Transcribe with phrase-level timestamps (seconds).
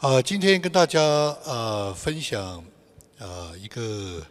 [0.00, 0.98] 啊，今天跟大家
[1.44, 2.64] 呃分享
[3.18, 4.26] 呃一个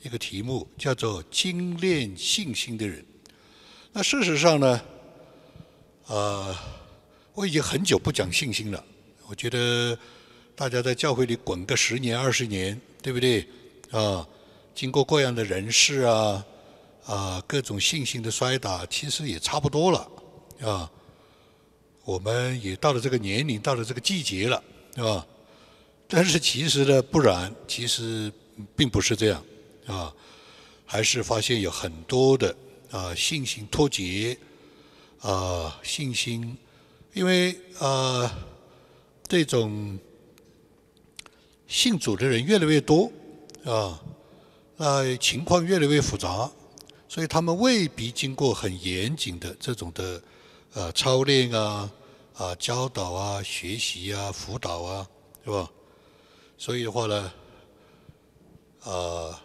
[0.00, 3.04] 一个题目，叫做精炼信心的人。
[3.92, 4.80] 那事实上呢，
[6.06, 6.54] 呃，
[7.34, 8.84] 我已经很久不讲信心了。
[9.26, 9.98] 我觉得
[10.54, 13.44] 大家在教会里滚个十年二十年，对不对？
[13.90, 14.24] 啊，
[14.72, 16.46] 经过各样的人事啊
[17.04, 20.08] 啊各种信心的摔打，其实也差不多了
[20.60, 20.88] 啊。
[22.04, 24.62] 我们也到了这个年龄，到了这个季节了。
[24.98, 25.24] 是吧？
[26.08, 28.32] 但是其实呢，不然，其实
[28.74, 29.44] 并不是这样，
[29.86, 30.12] 啊，
[30.84, 32.52] 还是发现有很多的
[32.90, 34.36] 啊信心脱节，
[35.20, 36.58] 啊信心，
[37.12, 38.36] 因为啊
[39.28, 39.96] 这种
[41.68, 43.08] 信主的人越来越多，
[43.64, 44.02] 啊，
[44.76, 46.50] 那情况越来越复杂，
[47.08, 50.20] 所以他们未必经过很严谨的这种的
[50.72, 51.88] 呃操练啊。
[52.38, 55.08] 啊，教导啊，学习啊，辅导啊，
[55.44, 55.68] 是吧？
[56.56, 57.32] 所以的话呢，
[58.84, 59.36] 呃，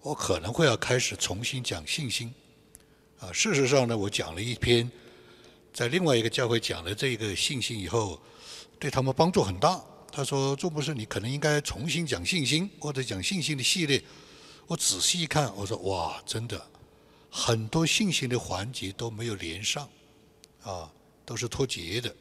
[0.00, 2.32] 我可能会要开始重新讲信心。
[3.20, 4.90] 啊，事实上呢，我讲了一篇，
[5.74, 8.18] 在另外一个教会讲了这个信心以后，
[8.78, 9.78] 对他们帮助很大。
[10.10, 14.02] 他说：“朱博士，你可能应该重新讲信心，或者讲信心的系列。”
[14.66, 16.58] 我仔细一看，我说：“哇，真的，
[17.30, 19.86] 很多信心的环节都没有连上，
[20.62, 20.90] 啊。”
[21.24, 22.14] 都是脱节的。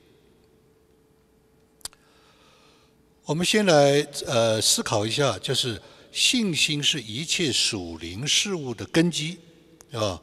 [3.23, 9.37] 我们先来呃思考一下，就是信心是一切属灵事物的根基，
[9.91, 10.21] 啊。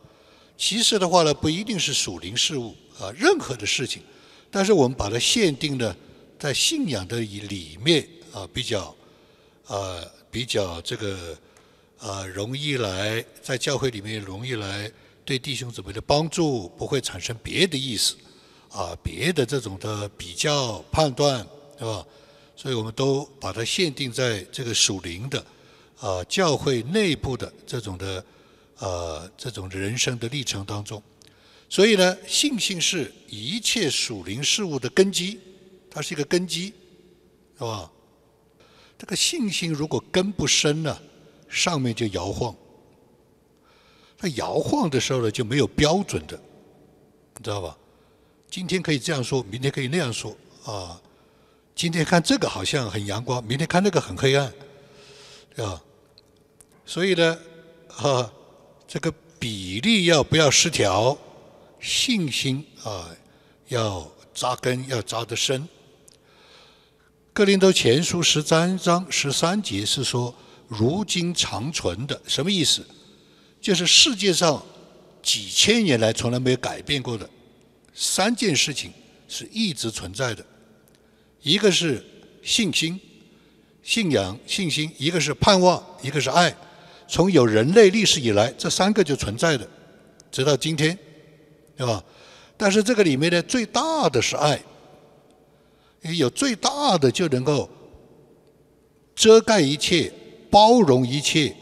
[0.56, 4.02] 其实的话呢，不一定是属灵事物啊，任何的事情。
[4.50, 5.96] 但是我们把它限定的
[6.38, 8.94] 在信仰的里面啊，比较
[9.66, 11.38] 啊比较这个
[11.98, 14.90] 啊容易来在教会里面容易来
[15.24, 18.16] 对弟兄姊妹的帮助，不会产生别的意思。
[18.70, 21.47] 啊，别的这种的比较判断，
[21.78, 22.05] 对吧？
[22.55, 25.44] 所以我们都把它限定在这个属灵的，
[26.00, 28.25] 啊，教会内部的这种的，
[28.78, 31.03] 呃，这种人生的历程当中。
[31.69, 35.38] 所以呢，信心是一切属灵事物的根基，
[35.91, 36.72] 它是一个根基，
[37.56, 37.91] 是吧？
[38.98, 40.98] 这个信心如果根不深呢，
[41.48, 42.54] 上面就摇晃。
[44.16, 46.37] 它摇晃的时候呢，就没有标准的，
[47.37, 47.78] 你知道吧？
[48.50, 51.00] 今天可以这样说，明天可以那样说，啊，
[51.75, 54.53] 今天看这个好像很阳光，明天看那个很黑暗，
[55.54, 55.82] 对吧？
[56.86, 57.38] 所以呢，
[57.97, 58.32] 啊，
[58.86, 61.16] 这个比例要不要失调？
[61.78, 63.09] 信心啊，
[63.69, 65.69] 要扎根，要扎得深。
[67.32, 70.34] 哥林多前书十三章十三节是说，
[70.66, 72.84] 如今长存的，什么意思？
[73.60, 74.65] 就是世界上
[75.22, 77.28] 几千年来从来没有改变过的。
[78.00, 78.92] 三件事情
[79.26, 80.47] 是一直存在的，
[81.42, 82.04] 一个是
[82.44, 82.98] 信心、
[83.82, 86.56] 信仰、信心；一个是盼望，一个是爱。
[87.09, 89.69] 从有人类历史以来，这三个就存在的，
[90.31, 90.97] 直到今天，
[91.76, 92.04] 对吧？
[92.56, 94.62] 但是这个里面呢，最大的是爱，
[96.03, 97.69] 有最大的就能够
[99.16, 100.12] 遮盖一切、
[100.48, 101.53] 包容一切、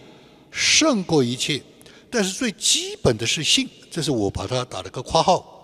[0.51, 1.63] 胜过一切。
[2.11, 5.55] 但是最基本的是信，这是我把它打了个括号。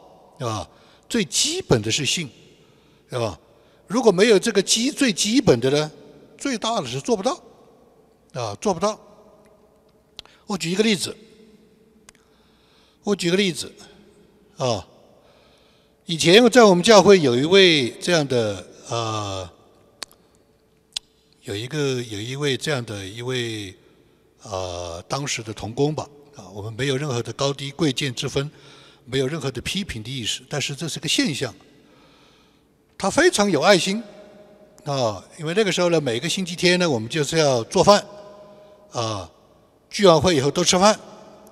[0.42, 0.68] 对吧？
[1.08, 2.28] 最基本的是信，
[3.08, 3.38] 对吧？
[3.86, 5.88] 如果没有这个基最基本的呢，
[6.36, 7.40] 最大的是做不到，
[8.32, 8.98] 啊，做不到。
[10.48, 11.16] 我举一个例子，
[13.04, 13.72] 我举个例子，
[14.56, 14.84] 啊，
[16.06, 19.48] 以前在我们教会有一位这样的啊，
[21.42, 23.72] 有一个有一位这样的一位
[24.42, 28.50] 啊，当时的童工吧，啊，我们没有任何的高低贵贱之分。
[29.04, 31.54] 没有任何的批评的意识，但是这是个现象。
[32.96, 34.02] 他非常有爱心
[34.84, 38.04] 啊，因为那个时候呢，每个星期天呢，我们就是要做饭
[38.92, 39.28] 啊，
[39.90, 40.98] 聚完会以后都吃饭，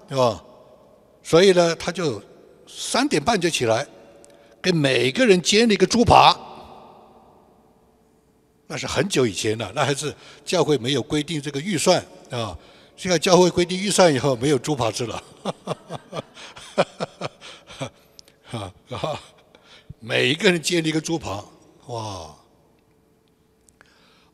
[0.09, 0.43] 对吧？
[1.22, 2.22] 所以呢，他就
[2.69, 3.87] 三点半就起来，
[4.62, 6.38] 给每个人煎了一个猪扒。
[8.69, 10.14] 那是很久以前了，那还是
[10.44, 12.00] 教会没有规定这个预算
[12.31, 12.56] 啊。
[12.96, 15.23] 现在教会规定预算以后，没有猪扒吃了。
[18.56, 19.20] 啊啊！
[20.00, 21.44] 每一个人煎了一个猪扒，
[21.87, 22.35] 哇！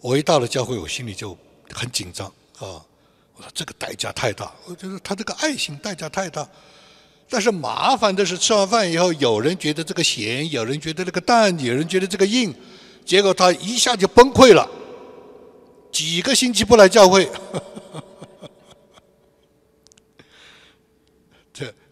[0.01, 1.37] 我一到了教会，我心里就
[1.73, 2.27] 很紧张
[2.59, 2.81] 啊！
[3.35, 6.49] 我说这个代价太大，我觉得他这个爱心代价太大。
[7.29, 12.55] 但是麻烦的是，吃完饭以后，有人觉得这个咸，有人觉得那个淡，有人觉得这个硬，
[13.05, 14.67] 结果他一下就崩溃了，
[15.93, 17.29] 几个星期不来教会。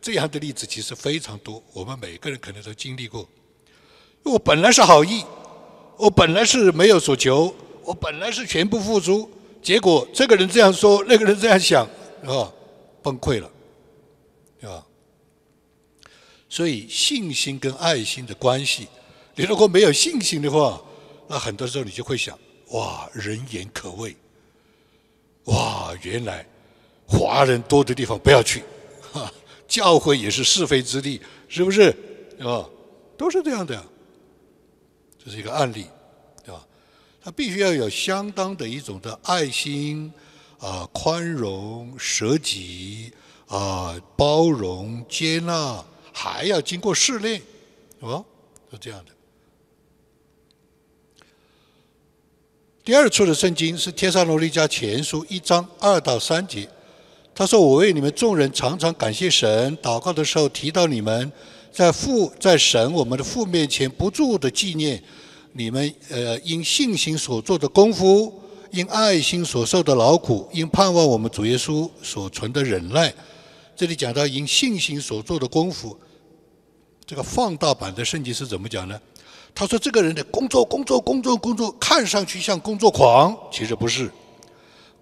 [0.05, 3.27] 这样的例子其实非常多，我们每个人可能都经历过。
[4.23, 5.25] 我本来是好意，
[5.97, 9.31] 我本来是没有所求，我本来是全部付出，
[9.63, 11.87] 结果这个人这样说，那个人这样想，
[12.27, 12.53] 啊，
[13.03, 13.51] 崩溃了，
[14.71, 14.85] 啊。
[16.51, 18.87] 所以信心跟爱心的关系，
[19.35, 20.83] 你如果没有信心的话，
[21.29, 22.39] 那很多时候你就会想：
[22.73, 24.15] 哇，人言可畏，
[25.45, 26.47] 哇，原来
[27.07, 28.63] 华人多的地方不要去，
[29.75, 31.89] 教会也是是非之地，是不是？
[32.39, 32.65] 啊，
[33.19, 33.85] 都是这样的。
[35.19, 35.87] 这是一个案例，
[36.45, 36.65] 对吧？
[37.21, 40.13] 他必须要有相当的一种的爱心
[40.61, 43.13] 啊，宽容、舍己
[43.49, 47.43] 啊，包容、接纳，还要经过试炼，
[48.01, 48.23] 啊，
[48.71, 49.11] 是这样的。
[52.85, 56.69] 第二处的圣经是《天上罗利加前书》一章二到三节，
[57.35, 61.33] 他说：“我为你们众人常常感谢神，祷告的时候提到你们。”
[61.75, 65.03] 在父在神我们的父面前不住的纪念
[65.55, 68.33] 你们呃因信心所做的功夫，
[68.71, 73.13] 因爱心所受的劳苦，因盼望我们主耶稣所存的忍耐。
[73.75, 75.99] 这里讲到因信心所做的功夫，
[77.05, 78.97] 这个放大版的圣经是怎么讲呢？
[79.53, 84.09] 他说这个人的工作工作工作工作看上去像工作狂，其实不是。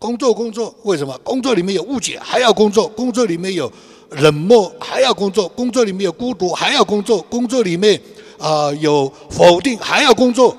[0.03, 1.17] 工作工作为什么？
[1.19, 3.73] 工作里面有误解还要工作，工作里面有。
[4.17, 7.99] 冷漠还要工作，工作里面有孤独还要工作，工作里面
[8.39, 10.55] 啊有否定还要工作，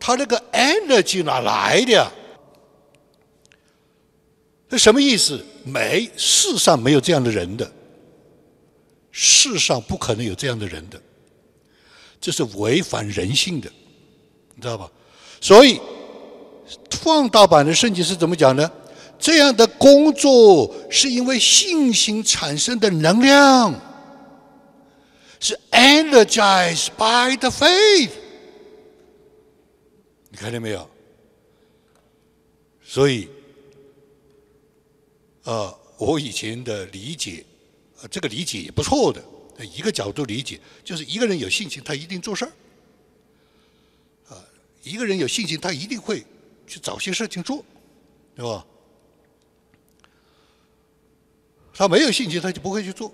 [0.00, 2.10] 他那个 energy 哪来的呀？
[4.68, 5.40] 这什么意思？
[5.62, 7.70] 没，世上没有这样的人的，
[9.12, 11.00] 世上不可能有这样的人的，
[12.20, 13.70] 这是违反人性的，
[14.56, 14.90] 你知道吧？
[15.40, 15.80] 所以
[16.90, 18.70] 放大版的圣经是怎么讲呢？
[19.18, 23.72] 这样的工作是因为信心产生的能量，
[25.38, 28.10] 是 energized by the faith。
[30.28, 30.90] 你看见没有？
[32.84, 33.28] 所以，
[35.44, 37.44] 啊，我以前的理解，
[38.00, 39.22] 啊，这个理解也不错的。
[39.72, 42.52] 一个角度理解，就是一个人有信心，他一定做事儿。
[44.28, 44.44] 啊，
[44.82, 46.24] 一个人有信心，他一定会
[46.66, 47.64] 去找些事情做，
[48.34, 48.64] 对吧？
[51.74, 53.12] 他没有信心，他就不会去做，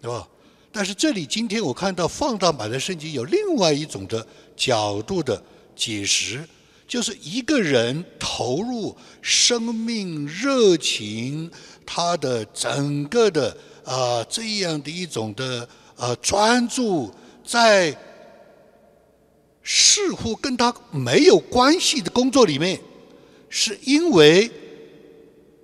[0.00, 0.28] 对吧？
[0.72, 4.24] 但是这里今天我看到放大版的圣经有另外一种的
[4.56, 5.42] 角度的
[5.74, 6.48] 解释，
[6.86, 11.50] 就是一个人投入生命热情，
[11.84, 17.12] 他的整个的啊这样的一种的啊专注，
[17.44, 17.90] 在
[19.62, 22.80] 似乎跟他没有关系的工作里面，
[23.48, 24.50] 是因为。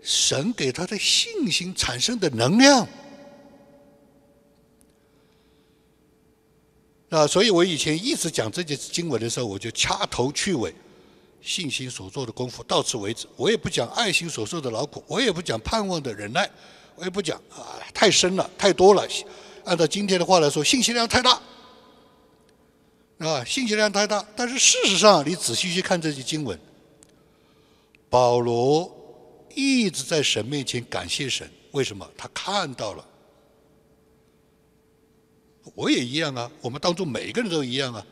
[0.08, 2.87] 神给他的信心产生的能量
[7.08, 10.72] 啊，所以我以前一直讲这节经文的时候，我就掐头去尾，
[11.42, 13.26] 信心所做的功夫到此为止。
[13.34, 16.49] 我也不讲爱心所受的劳苦，我也不讲盼望的忍耐，
[16.94, 19.04] 我也不讲啊，太深了，太多了。
[19.64, 21.42] 按照今天的话来说，信息量太大
[23.18, 24.26] 啊，信息量太大。
[24.34, 26.58] 但是事实上，你仔细去看这些经文，
[28.10, 28.94] 保罗。
[29.58, 32.06] 一直在神面前感谢神，为什么？
[32.14, 33.02] 他看到了，
[35.74, 36.50] 我也一样啊。
[36.60, 38.06] 我们当中每个人都一样啊。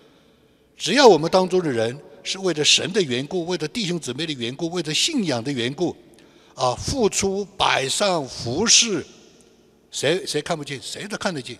[0.74, 5.94] 只要我们当中的人是为了神的缘故，为了弟兄姊妹的缘故，为了信仰的缘故，
[6.54, 9.04] 啊，付出摆上服侍，
[9.90, 11.58] 谁谁看不见，谁都看得见，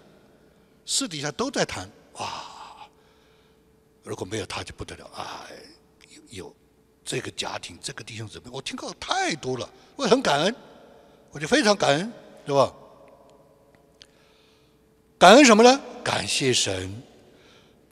[0.87, 2.54] 私底下都在谈哇。
[4.05, 5.45] 如果没有他就不得了啊，
[6.09, 6.57] 有有。
[7.07, 10.57] 这个家庭，这个弟兄姊妹，我听到太多了，我很感恩，
[11.31, 12.11] 我就非常感恩，
[12.47, 12.73] 对吧？
[15.19, 15.79] 感恩什么呢？
[16.03, 17.03] 感谢神。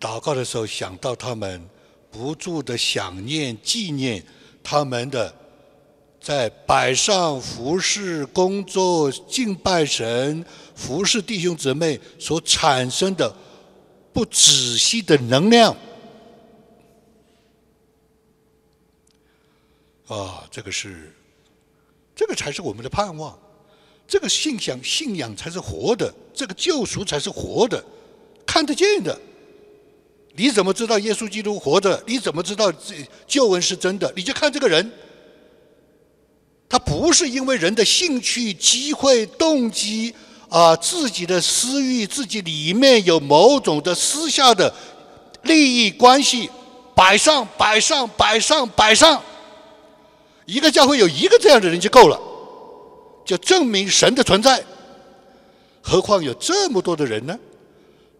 [0.00, 1.62] 祷告的时候想到他们，
[2.11, 4.25] 不住的想念、纪念
[4.64, 5.35] 他们的
[6.19, 10.42] 在摆上服侍、工作、敬拜神、
[10.75, 13.31] 服侍弟兄姊妹所产生的
[14.11, 15.76] 不止息的能量。
[20.09, 21.12] 啊，这个是，
[22.14, 23.38] 这个才是我们的盼望，
[24.06, 27.82] 这个信仰信仰才是活的，这个救赎才是活的，
[28.44, 29.18] 看得见的。
[30.35, 32.02] 你怎么知道耶稣基督活着？
[32.06, 32.94] 你怎么知道这
[33.26, 34.12] 救恩是真的？
[34.16, 34.90] 你就看这个人，
[36.68, 40.14] 他不是因为人的兴趣、机会、动机
[40.49, 44.75] 啊，自己的私欲，自己里面有某种的私下的
[45.42, 46.50] 利益关系，
[46.94, 49.23] 摆上，摆上，摆上，摆上。
[50.46, 52.20] 一个教会有一个这样的人就够了，
[53.25, 54.64] 就证明神的存在。
[55.82, 57.38] 何况有这么多的人呢？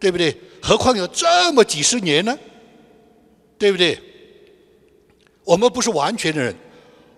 [0.00, 0.36] 对不对？
[0.60, 2.36] 何况有这么几十年呢？
[3.56, 4.00] 对不对？
[5.44, 6.54] 我们不是完全的人，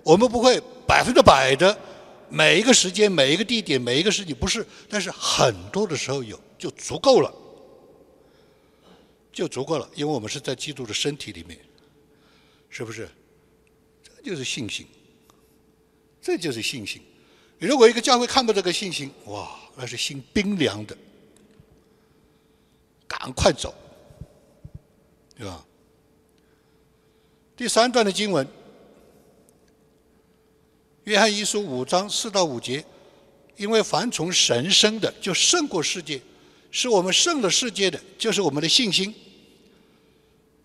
[0.02, 1.74] 我们不会百分之百的
[2.28, 7.32] 每一个时间、每一个地点、每一个事情不是，但是很多的时候有就足够了，
[9.32, 11.58] 就足够了，因为我们是在基督的身体里面，
[12.68, 13.08] 是不是？
[14.24, 14.86] 就是信心，
[16.22, 17.02] 这就是信心。
[17.58, 20.96] 如果一个教会看不到这个信心，哇，那是心冰凉的，
[23.06, 23.74] 赶快走，
[25.36, 25.64] 对吧？
[27.56, 28.44] 第三段的经文，
[31.04, 32.84] 《约翰一书》五章四到五节，
[33.56, 36.18] 因为凡从神生的，就胜过世界；
[36.70, 39.14] 是我们胜了世界的，就是我们的信心。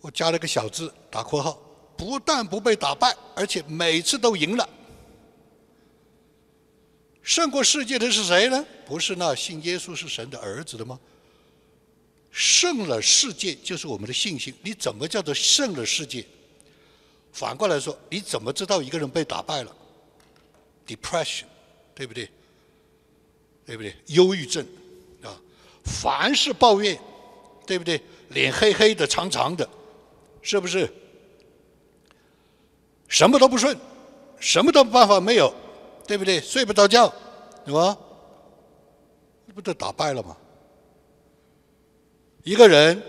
[0.02, 1.62] 我加了个小字，打括号，
[2.00, 4.68] 不但不被打败，而且每次都赢了。
[7.22, 8.66] 胜过世界的是谁呢？
[8.86, 10.98] 不是那信耶稣是神的儿子的吗？
[12.32, 14.54] 胜了世界就是我们的信心。
[14.64, 16.26] 你怎么叫做胜了世界？
[17.34, 19.76] 反过来说，你怎么知道一个人被打败了
[20.88, 21.44] ？Depression，
[21.94, 22.30] 对不对？
[23.66, 23.94] 对不对？
[24.06, 24.66] 忧郁症
[25.22, 25.36] 啊，
[25.84, 26.98] 凡是抱怨，
[27.68, 28.02] 对不对？
[28.30, 29.70] 脸黑黑的、长长的，
[30.42, 30.90] 是不是？
[33.10, 33.78] 什么都不顺，
[34.40, 35.54] 什么都办法没有。
[36.08, 36.42] 对不对？
[36.42, 37.06] 睡不着觉，
[37.68, 37.96] 是吧？
[39.54, 40.36] 不都打败了吗？
[42.44, 43.00] 一个人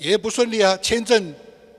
[0.00, 1.32] 也不顺利啊，签证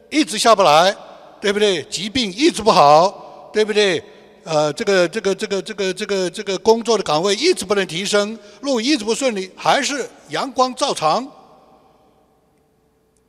[0.10, 0.96] 一直下不来，
[1.42, 1.84] 对不对？
[1.90, 4.02] 疾病一直不好，对不对？
[4.46, 11.30] 呃，这个这个这个这个这个这个工作的岗位一直不能提升，路一直不顺利，还是阳光照常，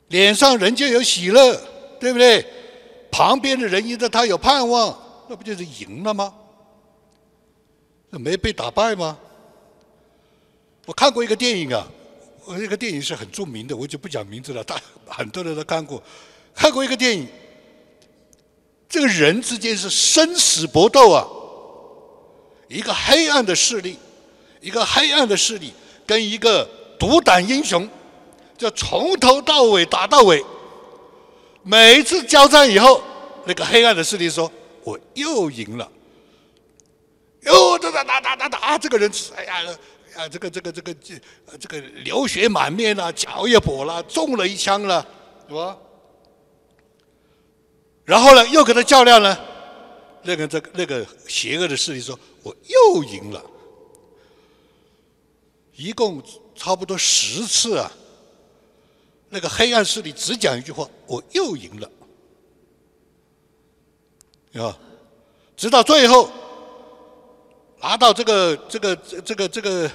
[0.06, 1.60] 脸上仍旧有喜乐，
[1.98, 2.46] 对不对？
[3.10, 4.96] 旁边的人因着他有盼望，
[5.28, 6.34] 那不就是赢了吗？
[8.10, 9.18] 那没被打败吗？
[10.86, 11.86] 我看过一个电影啊，
[12.44, 16.02] 我那个电影是很著名的，我就不讲名字了，大很多人都看过。
[16.54, 17.28] 看过一个电影，
[18.88, 21.26] 这个人之间是生死搏斗啊，
[22.68, 23.98] 一个黑暗的势力，
[24.60, 25.72] 一个黑暗的势力
[26.06, 27.88] 跟一个独胆英雄，
[28.56, 30.42] 就从头到尾打到尾。
[31.68, 33.02] 每一次交战以后，
[33.44, 34.50] 那个黑暗的势力说
[34.84, 35.86] ：“我又赢了。”
[37.44, 38.78] 哟，打打打打打啊！
[38.78, 39.76] 这个人，哎呀，
[40.16, 41.14] 啊，这个这个这个这
[41.60, 45.06] 这个流血满面了，脚也跛了，中了一枪了，
[45.46, 45.76] 是吧？
[48.06, 49.36] 然后呢，又跟他较量呢，
[50.22, 53.44] 那个这个那个邪恶的势力说：“我又赢了。”
[55.76, 56.22] 一共
[56.54, 57.92] 差不多十次啊，
[59.28, 61.90] 那个黑暗势力只讲一句话：“我又赢了。”
[64.62, 64.78] 啊，
[65.56, 66.30] 直到最后。
[67.80, 69.88] 拿到这个这个这个这个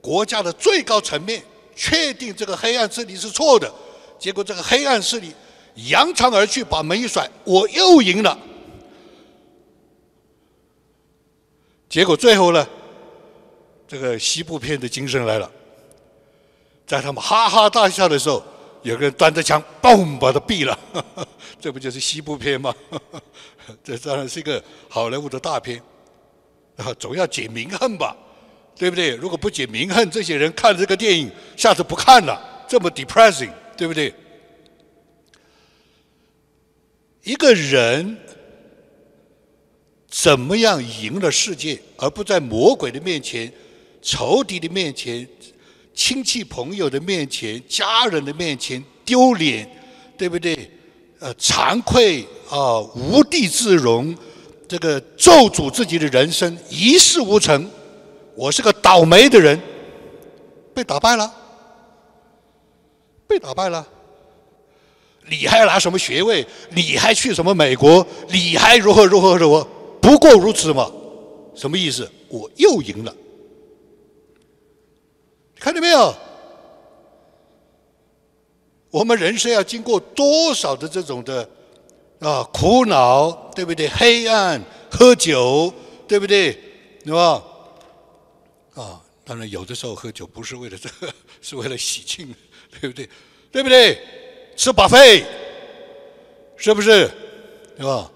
[0.00, 1.40] 国家的最高层面，
[1.76, 3.72] 确定这个黑暗势力是错的，
[4.18, 5.32] 结果这个黑暗势力
[5.88, 8.36] 扬长而去，把门一甩，我又赢了。
[11.88, 12.66] 结果最后呢，
[13.86, 15.48] 这个西部片的精神来了，
[16.84, 18.42] 在他们哈哈大笑的时候，
[18.82, 20.78] 有个人端着枪，嘣，把他毙了。
[21.60, 22.74] 这不就是西部片吗？
[23.84, 25.80] 这当然是一个好莱坞的大片。
[26.76, 28.16] 啊，总要解民恨吧，
[28.74, 29.14] 对不对？
[29.14, 34.12] 如果不解民恨，这些人看这个电影，下次不看了，这么 depressing，对不对？
[37.22, 38.16] 一个人
[40.08, 43.52] 怎么样赢了世界，而不在魔鬼的面前、
[44.00, 45.28] 仇敌的面前、
[45.94, 49.68] 亲戚朋友的面前、家人的面前丢脸，
[50.16, 50.70] 对不对？
[51.18, 54.14] 呃，惭愧啊，无地自容。
[54.66, 57.70] 这个咒诅自己的人生一事无成，
[58.34, 59.60] 我是个倒霉的人，
[60.74, 61.30] 被打败了，
[63.26, 63.86] 被打败了。
[65.28, 66.44] 你还要拿什么学位？
[66.70, 68.04] 你还去什么美国？
[68.30, 69.68] 你还如何如何如何？
[70.00, 70.90] 不过如此嘛？
[71.54, 72.10] 什么意思？
[72.28, 73.14] 我又赢了，
[75.62, 76.12] 看到没有？
[78.90, 81.48] 我们人生要经过多少的这种的？
[82.18, 83.88] 啊，苦恼，对不对？
[83.88, 85.72] 黑暗，喝酒，
[86.08, 86.52] 对不对？
[87.04, 87.44] 对吧？
[88.74, 92.34] 啊，当然有的时候喝酒不是为了这个， 是为了喜庆，
[92.80, 93.08] 对不对？
[93.52, 94.00] 对不对？
[94.56, 95.24] 吃把费，
[96.56, 97.08] 是不是？
[97.76, 98.10] 对吧？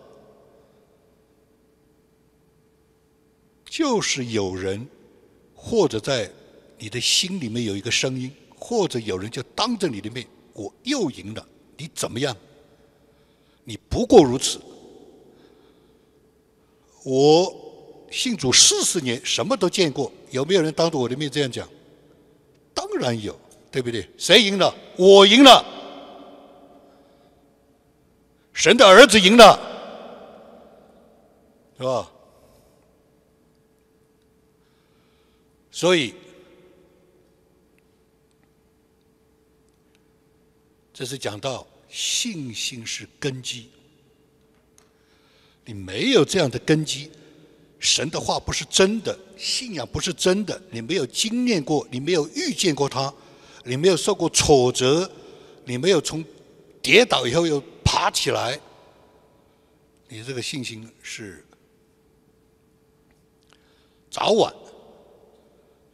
[3.64, 4.84] 就是有人，
[5.54, 6.28] 或者在
[6.78, 12.36] 你的心里面有一个声音，或者有人就当着你的面，我又赢了，你怎么样？
[13.64, 14.60] 你不过如此。
[17.04, 17.54] 我
[18.10, 21.68] 信主四十年，什么都见过，有没有人当着我的面这样讲？
[22.74, 23.38] 当然有，
[23.70, 24.08] 对不对？
[24.18, 24.74] 谁赢了？
[24.96, 25.64] 我赢了。
[28.52, 29.58] 神的儿子赢了，
[31.76, 32.10] 是吧？
[35.70, 36.14] 所以，
[40.98, 43.68] 这是讲到信心是根基。
[45.66, 47.10] 你没有这样的根基，
[47.78, 53.12] 神的话不是真的，信仰不是真的，你没有经验过，你没有遇见过他，
[53.62, 55.10] 你没有受过挫折，
[55.66, 56.24] 你没有从
[56.80, 58.58] 跌倒以后又爬起来，
[60.08, 61.44] 你这个信心是
[64.10, 64.54] 早晚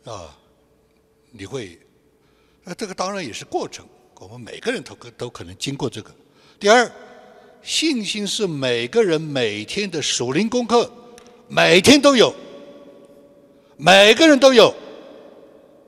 [0.05, 0.39] 啊，
[1.33, 1.77] 你会，
[2.63, 3.85] 那这个当然也是过程，
[4.23, 6.11] 我们每个人都可都可能经过这个。
[6.61, 6.91] 第二。
[7.65, 10.91] 信心是每个人每天的属灵功课，
[11.47, 12.35] 每天都有，
[13.77, 14.75] 每个人都有，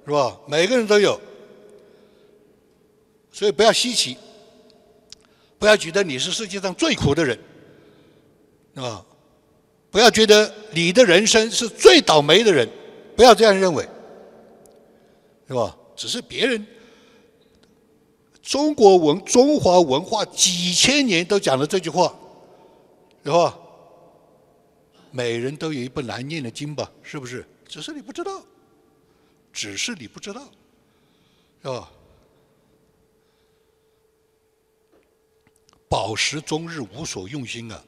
[0.07, 0.39] 是吧？
[0.47, 1.21] 每个人都有，
[3.33, 4.17] 所以不要稀奇，
[5.59, 7.37] 不要觉得你是世界上最苦的人，
[8.77, 9.05] 啊，
[9.91, 12.69] 不要觉得你的人生是最倒霉的人，
[13.17, 13.85] 不要这样认为，
[15.49, 15.77] 是吧？
[15.97, 16.65] 只是别人。
[18.45, 22.15] 中国文中华文化几千年都讲了这句话，
[23.25, 23.59] 是吧？
[25.11, 26.93] 每人都有一本难念的经吧？
[27.03, 27.47] 是不是？
[27.67, 28.43] 只是你不知道，
[29.51, 30.47] 只是你不知道，
[31.63, 31.91] 是吧？
[35.89, 37.83] 饱食终日无所用心啊，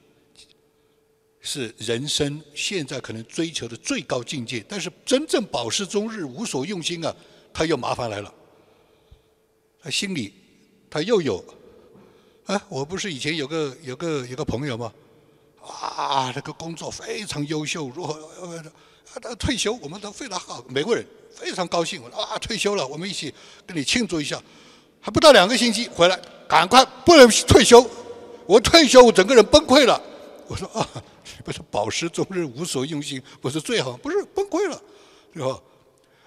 [1.41, 4.65] 是人生现在可能追求的最高境界。
[4.67, 7.15] 但是真正饱食终日无所用心啊，
[7.53, 8.33] 他又麻烦来了，
[9.83, 10.46] 他心里。
[10.89, 11.45] 他又有，
[12.47, 14.93] 啊，我不是以前有个有个有个朋友吗？
[15.61, 18.13] 啊，那个工作非常优秀，如何
[18.47, 18.65] 啊，
[19.21, 23.35] 他退休，我们都非常好，美国人非常高兴，我说啊，退休了，我们一起
[23.67, 24.41] 跟你庆祝一下。
[25.01, 26.17] 还不到两个星期回来，
[26.49, 27.85] 赶快不能退休，
[28.47, 30.01] 我退休我整个人崩溃了。
[30.47, 30.89] 我说啊，
[31.45, 34.81] 不是饱食终日无所用心，不是最好，不是崩溃了，
[35.35, 35.61] 是吧？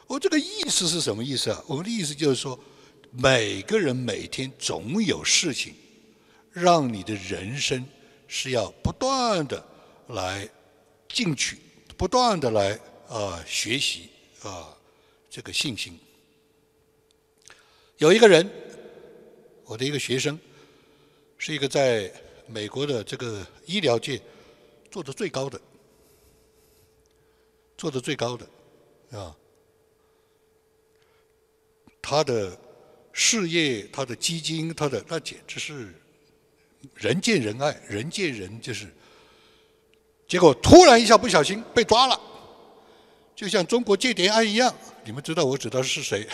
[0.05, 1.63] 我这个意思是什么意思啊？
[1.65, 2.59] 我们的意思就是说。
[3.11, 5.73] 每个人每天总有事情，
[6.51, 7.83] 让你的人生
[8.27, 9.65] 是要不断的
[10.09, 10.47] 来
[11.07, 11.57] 进取，
[11.97, 14.09] 不断的来啊学习
[14.43, 14.77] 啊
[15.27, 15.99] 这个信心。
[17.97, 18.47] 有一个人，
[19.65, 20.39] 我的一个学生，
[21.39, 22.13] 是一个在
[22.45, 24.21] 美国的这个医疗界
[24.91, 25.59] 做的最高的，
[27.75, 28.47] 做的最高的
[29.17, 29.35] 啊，
[32.01, 32.55] 他的。
[33.21, 35.93] 事业，他的基金，他的那简直是
[36.95, 38.87] 人见人爱，人见人就是。
[40.25, 42.17] 结果突然一下不小心被抓了，
[43.35, 46.25] 就像中国间谍案一样，你们知道我知道是谁，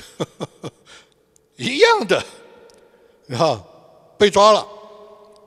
[1.57, 2.23] 一样的，
[3.35, 3.65] 啊，
[4.15, 4.67] 被抓了，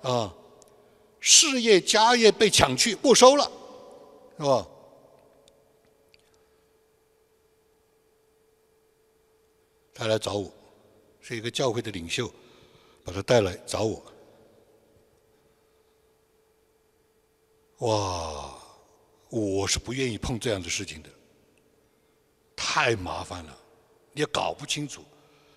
[0.03, 0.35] 啊，
[1.21, 3.49] 事业家业被抢去没收了，
[4.39, 4.67] 是吧？
[9.95, 10.58] 他来找我。
[11.29, 12.33] 是一个教会的领袖，
[13.05, 14.03] 把他带来找我。
[17.81, 18.59] 哇，
[19.29, 21.11] 我是不愿意碰这样的事情的，
[22.57, 23.55] 太麻烦了，
[24.15, 25.05] 你也搞不清楚，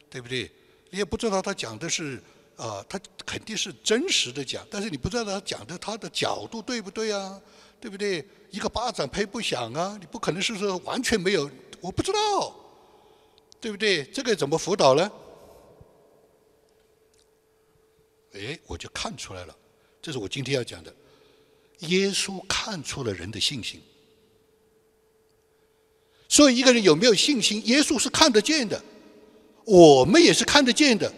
[0.09, 0.51] 对不对？
[0.89, 2.21] 你也不知道他讲的是
[2.57, 7.41] 啊，他肯定是真实的讲，但是你不知道他讲的他的角度对不对啊？
[7.79, 8.27] 对不对？
[8.49, 12.53] 一个巴掌拍不响啊，你不可能是说完全没有，我不知道，
[13.61, 14.03] 对不对？
[14.03, 15.09] 这个怎么辅导呢？
[18.33, 19.55] 哎，我就看出来了，
[20.01, 20.93] 这是我今天要讲的。
[21.79, 23.81] 耶稣看出了人的信心，
[26.29, 28.81] 所以一个人有没有信心，耶稣是看得见的，
[29.65, 31.11] 我们也是看得见的，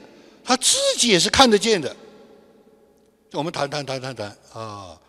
[0.43, 1.95] 他自己也是看得见的。
[3.33, 4.99] 我们谈谈谈谈谈啊，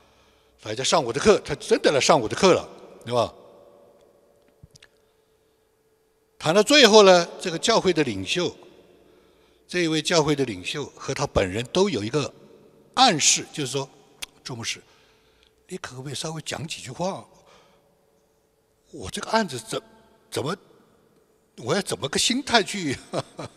[0.60, 2.68] 他在上我的课，他真的来上我的课了，
[3.04, 3.32] 对吧？
[6.38, 8.54] 谈到最后呢，这个教会的领袖。
[9.66, 12.32] 这一位教会的领袖和他本人都有一个
[12.94, 13.88] 暗示，就是说，
[14.42, 14.82] 朱牧师，
[15.66, 17.26] 你可不可以稍微讲几句话？
[18.92, 19.82] 我这个案子怎
[20.30, 20.56] 怎么，
[21.56, 22.96] 我要怎么个心态去，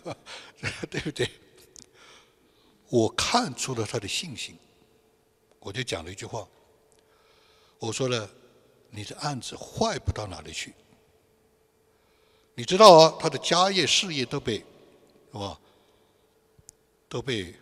[0.89, 1.29] 对不对？
[2.89, 4.57] 我看出了他的信心，
[5.59, 6.47] 我就讲了一句话，
[7.77, 8.27] 我说了，
[8.89, 10.73] 你的案子坏不到哪里去。
[12.55, 14.65] 你知道啊，他的家业事业都被，
[15.31, 15.59] 是吧？
[17.09, 17.53] 都被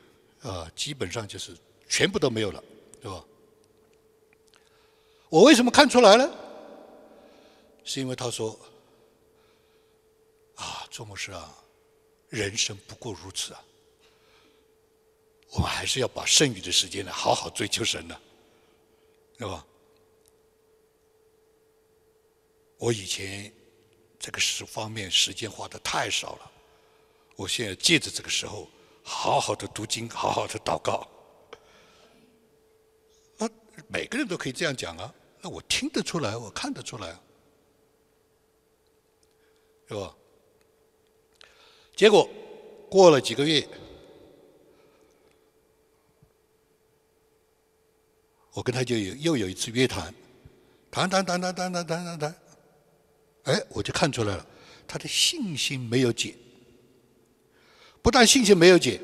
[0.42, 1.56] 啊，基本上就是
[1.88, 2.64] 全部都没有了，
[3.02, 3.24] 对吧？
[5.30, 6.30] 我为什么看出来呢？
[7.84, 8.60] 是因为他说
[10.56, 11.56] ：“啊，周牧师啊，
[12.30, 13.64] 人生不过如此啊。
[15.52, 18.22] 我们还是要把剩余的时间呢，好好追求神的，
[19.38, 19.66] 对吧？
[22.78, 23.54] 我以前
[24.20, 26.52] 这个时方面时间花的太少了，
[27.36, 28.68] 我现在借着这个时候，
[29.08, 31.08] 好好的读经，好好的祷告。
[33.38, 33.48] 那
[33.88, 37.16] 每个人都可以这样讲啊，那我听得出来，我看得出来，
[39.88, 40.16] 是吧？
[41.96, 42.28] 结果
[42.90, 43.68] 过了几个月。
[48.54, 50.16] 我跟他就有又有一次约谈，
[50.90, 52.36] 谈谈谈谈谈谈谈谈谈，
[53.44, 54.48] 哎，我就看出来了，
[54.88, 56.34] 他的信心没有减，
[58.06, 59.00] 不但信心没有减，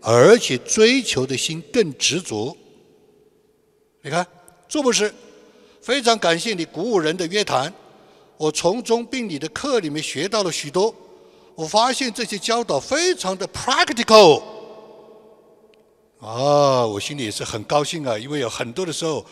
[0.00, 2.56] 而且追求的心更执着。
[4.00, 4.26] 你看，
[4.66, 5.12] 做不是？
[5.82, 7.70] 非常感谢你鼓舞人的约谈，
[8.38, 10.94] 我从中并你的课里面学到了许多，
[11.54, 14.42] 我发现这些教导非常的 practical。
[16.18, 19.22] 啊，我心里也是很高兴啊，因为有很多的时候，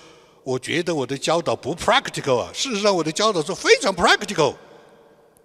[0.44, 4.54] 我觉得我的教导不 practical 啊，事实上我的教导是非常 practical，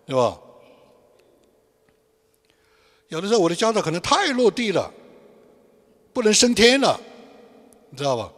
[0.05, 0.37] 对吧？
[3.11, 4.89] 有的时候我的教导可能太落地了，
[6.13, 6.97] 不能升天了，
[7.89, 8.31] 你知道吧？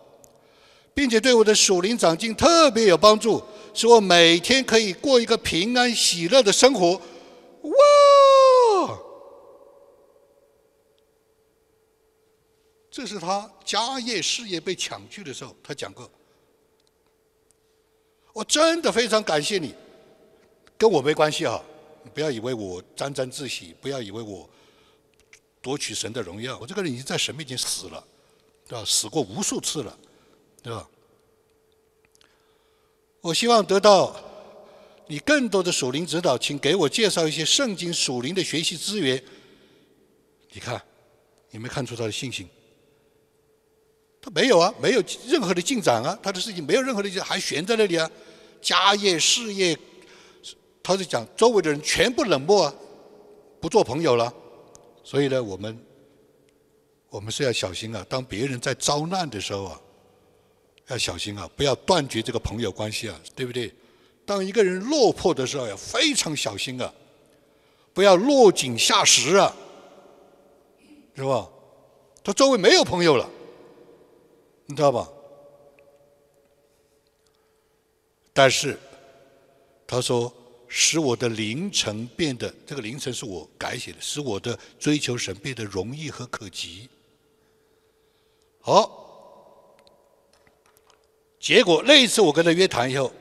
[0.96, 3.40] 并且对我的属灵长进特别有帮助，
[3.72, 7.00] 使我每天可以过一个平安喜乐的生活。
[7.62, 9.00] 哇！
[12.90, 16.10] 这是他家业事业被抢去的时候，他讲过。
[18.34, 19.76] 我真的非常感谢你，
[20.80, 21.64] 跟我没关系啊！
[22.12, 24.50] 不要以为我沾沾自喜，不要以为我
[25.64, 26.60] 夺取神的荣耀。
[26.60, 28.06] 我这个人已经在神面前死了，
[28.68, 28.84] 对吧？
[28.86, 29.98] 死过无数次了，
[30.62, 30.88] 对吧？
[33.22, 34.14] 我希望得到
[35.08, 39.24] 你更多的属灵指导，请给我介绍一些圣经属灵的学习资源。
[40.52, 40.80] 你看，
[41.52, 42.48] 有没看出他的信心？
[44.22, 48.12] 他没有啊，没有任何的进展啊，他的事情没有任何的进展，还悬在那里啊。
[48.62, 49.78] 家业事业，
[50.82, 52.76] 他就讲周围的人全部冷漠啊，
[53.62, 54.34] 不做朋友了。
[55.04, 55.78] 所以呢，我们
[57.10, 58.06] 我们是要小心啊。
[58.10, 59.82] 当别人在遭难的时候啊，
[60.88, 63.74] 要小心啊，不要断绝这个朋友关系啊，对不对？
[64.26, 66.94] 当一个人落魄的时候，要非常小心啊，
[67.94, 69.54] 不要落井下石啊，
[71.16, 71.50] 是吧？
[72.24, 73.30] 他周围没有朋友了。
[74.66, 75.10] 你知道吧？
[78.32, 78.80] 但是
[79.86, 80.34] 他说，
[80.76, 86.90] 使我的凌晨变得这个凌晨是我改写的，使我的追求神变得容易和可及。
[88.60, 89.78] 好，
[91.40, 93.14] 结果那一次我跟他约谈以后，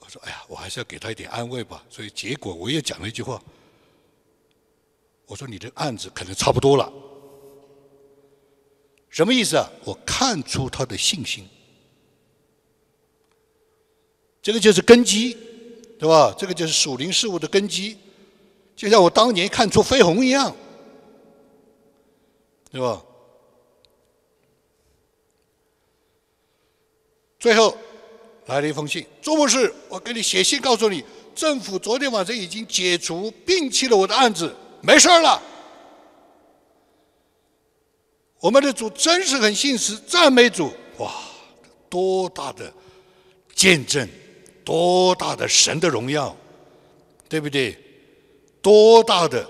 [0.00, 3.40] 我说：“哎呀，我还是要给他一点安慰吧。”所以结果我也讲了一句话，
[5.26, 6.92] 我说：“你的案子可能差不多了。”
[9.08, 9.70] 什么意思啊？
[9.84, 11.48] 我看出他的信心，
[14.42, 15.36] 这个就是根基，
[15.98, 16.34] 对吧？
[16.36, 17.96] 这个就是属灵事物的根基，
[18.74, 20.54] 就像我当年看出飞鸿一样，
[22.70, 23.02] 对吧？
[27.38, 27.76] 最后
[28.46, 31.04] 来了一封信，朱博士，我给你写信告诉你，
[31.34, 35.40] 政府昨天晚上已经解除摒弃了我的案子，没事了。
[38.40, 40.70] 我们的主真是很信实，赞美主！
[40.98, 41.12] 哇，
[41.88, 42.72] 多大的
[43.54, 44.08] 见证，
[44.66, 46.36] 多大的神的荣耀，
[47.28, 47.78] 对不对？
[48.60, 49.48] 多大的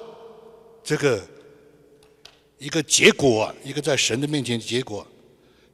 [0.85, 1.26] 这个
[2.59, 5.07] 一个结果，一个在神的面前的结果，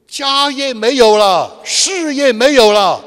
[0.07, 3.03] 家业没有了，事业没有了，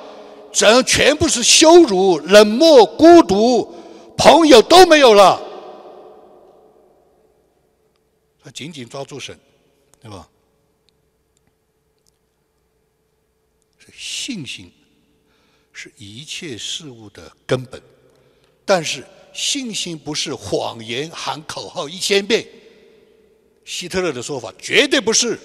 [0.53, 3.75] 整全部是羞辱、冷漠、孤独，
[4.19, 5.43] 朋友都没有了。
[8.45, 9.37] 他紧紧抓住神。
[9.99, 10.29] 对吧？
[13.77, 14.71] 是信心
[15.79, 17.79] 是一切事物的根本，
[18.65, 22.49] 但是信心不是谎言喊口号一千遍。
[23.63, 25.39] 希特勒的说法绝对不是，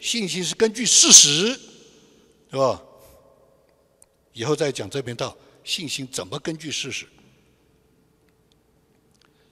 [0.00, 1.52] 信心是根据事实，
[2.50, 2.82] 是吧？
[4.32, 7.06] 以后再讲这篇道，信心怎么根据事实？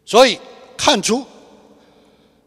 [0.05, 0.41] 所以
[0.77, 1.25] 看出。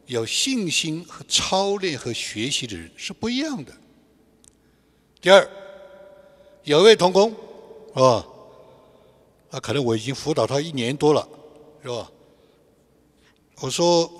[0.05, 3.73] 有信心和操练和学习的人是不一样的。
[5.21, 5.49] 第二，
[6.65, 7.33] 有一位童工，
[7.93, 8.25] 是吧？
[9.51, 11.27] 啊，可能我已经辅导他一年多了，
[11.81, 12.11] 是吧？
[13.61, 14.11] 我说，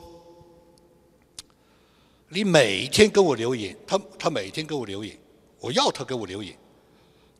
[2.29, 5.17] 你每天给我留言，他他每天给我留言，
[5.59, 6.57] 我要他给我留言，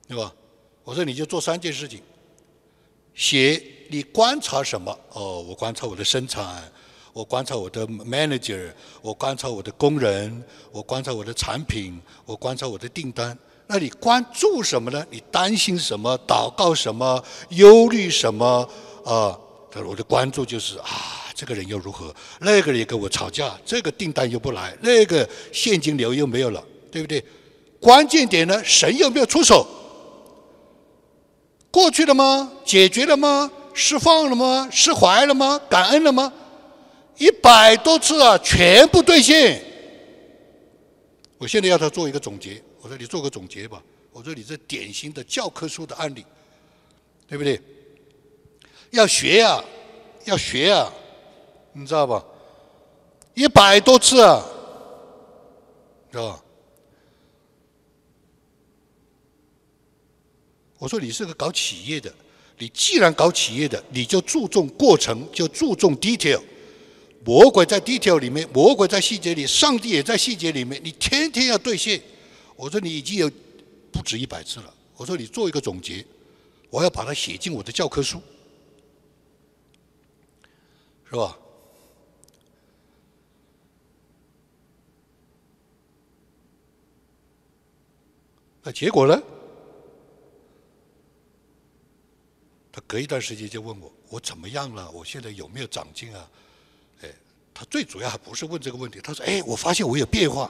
[0.08, 0.34] 对吧？
[0.84, 2.02] 我说你就做三件事情，
[3.14, 5.00] 写你观察什么？
[5.12, 6.72] 哦，我观察我的生产。
[7.14, 13.38] 我观察我的 manager，我观察我的工人，我观察我的产品，我观察我的订单。
[13.74, 15.04] 那你关注什么呢？
[15.10, 16.16] 你担心什么？
[16.28, 17.24] 祷告什么？
[17.50, 18.46] 忧虑什么？
[19.04, 19.36] 啊，
[19.72, 20.86] 他说我的关注就是啊，
[21.34, 22.14] 这个人又如何？
[22.42, 27.26] 那个人也跟我吵架，这个订单又不来，那个现金流又没有了，对不对？
[27.82, 29.66] 关键点呢，神有没有出手？
[31.72, 32.52] 过去了吗？
[32.64, 33.50] 解决了吗？
[33.74, 34.70] 释放了吗？
[34.72, 35.60] 释怀了吗？
[35.68, 36.32] 感恩了吗？
[37.18, 39.60] 一百多次啊，全部兑现。
[41.40, 43.82] 我现在要他做一个总结，我说你做个总结吧。
[44.12, 46.24] 我说你这典型的教科书的案例，
[47.28, 47.60] 对不对？
[48.92, 49.64] 要学呀，
[50.26, 50.92] 要学呀，
[51.72, 52.24] 你知道吧？
[53.36, 54.46] 一百多次啊，
[56.12, 56.44] 知道吧？
[60.78, 62.14] 我说你是个搞企业的，
[62.58, 66.42] 你既然搞企业的，你就注重过程，就注重 detail。
[67.26, 70.80] 魔鬼在 detail 里面，魔鬼在细节里，上帝也在细节里面。
[70.84, 72.02] 你天天要兑现。
[72.56, 73.32] 我说你已经有
[73.92, 74.74] 不止一百次了。
[74.96, 76.06] 我说你做一个总结，
[76.70, 78.22] 我要把它写进我的教科书，
[81.10, 81.38] 是吧？
[88.62, 89.22] 那结果呢？
[92.72, 94.90] 他隔一段时间就问我：“我怎么样了？
[94.92, 96.32] 我现在有没有长进啊？”
[97.04, 97.14] 哎，
[97.54, 99.02] 他最主要还不是问这个问题。
[99.02, 100.50] 他说：“哎，我发现我有变化。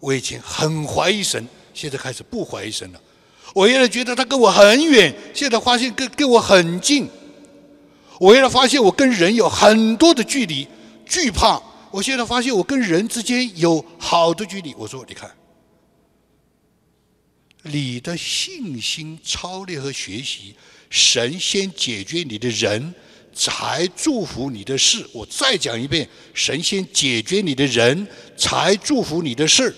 [0.00, 3.00] 我以前很怀疑神，现在开始不怀疑神了。
[3.54, 7.08] 我原来觉得他跟我很远，现在发现跟跟我很近。
[8.18, 10.66] 我原来发现我跟人有很多的距离，
[11.06, 11.60] 惧怕。
[11.90, 14.74] 我现在发现我跟人之间有好的距离。
[14.74, 15.30] 我说，你看，
[17.62, 20.54] 你的信心操练和学习。”
[20.88, 22.94] 神先解决你的人，
[23.34, 25.04] 才祝福你的事。
[25.12, 28.06] 我再讲一遍：神先解决你的人，
[28.36, 29.74] 才祝福你的事。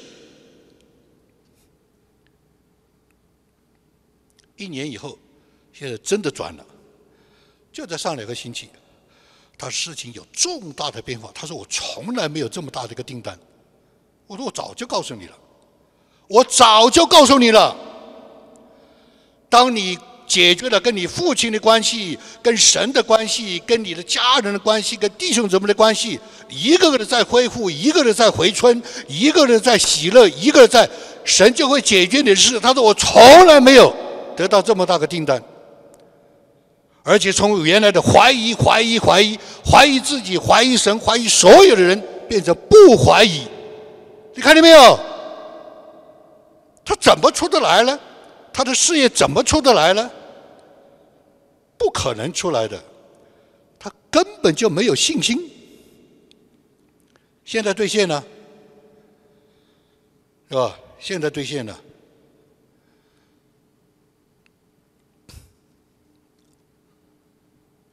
[4.59, 5.19] 一年以后，
[5.73, 6.67] 现在真的转了，
[7.73, 8.69] 就在上两个星期，
[9.57, 11.31] 他事情有重大的变化。
[11.35, 13.39] 他说：“我从来没有这么大的一个订单。”
[14.29, 15.39] 我说：“我早就告诉你了，
[16.27, 17.75] 我早就告诉你了。
[19.49, 30.87] 当你。”解决了跟你父亲的关系、跟神的关系、跟你的家人的关系、跟弟兄姊妹的关系，一个个的在恢复，一个人在回春，一个人在喜乐，一个人在
[31.25, 32.61] 神就会解决你的事。
[32.61, 33.91] 他说：“我从来没有
[34.39, 35.43] 得到这么大的订单，
[37.03, 39.37] 而且从原来的怀疑、怀疑、怀疑、
[39.69, 43.49] 怀疑自己、怀疑神、怀疑所有的人，变成不怀疑。
[44.37, 44.97] 你看见没有？
[46.85, 47.99] 他怎么出得来呢？
[48.53, 50.09] 他的事业怎么出得来呢？”
[51.77, 52.81] 不可能出来的，
[53.77, 55.51] 他根本就没有信心。
[57.45, 58.23] 现在兑现了，
[60.49, 60.79] 是吧？
[61.01, 61.77] 现在兑现了，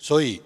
[0.05, 0.39] 所以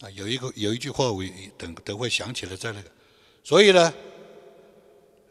[0.00, 1.22] 啊，有一个有一句话，我
[1.58, 2.90] 等等会想起来在那个，
[3.44, 3.92] 所以呢。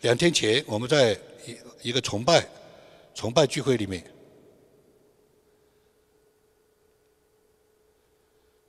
[0.01, 2.47] 两天前，我们在一一个崇拜
[3.15, 4.05] 崇拜聚会里面，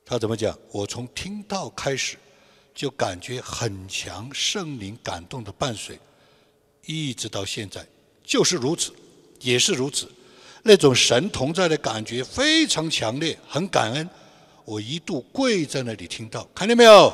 [0.03, 0.59] 他怎么讲？
[0.73, 2.17] 我从听到开始，
[2.75, 6.01] 就感觉很强圣灵感动的伴随，
[6.87, 7.87] 一直到现在
[8.29, 8.93] 就是如此，
[9.41, 10.07] 也是如此。
[10.63, 14.07] 那种神同在的感觉非常强烈，很感恩。
[14.67, 17.11] 我一度跪在那里听到，看见没有？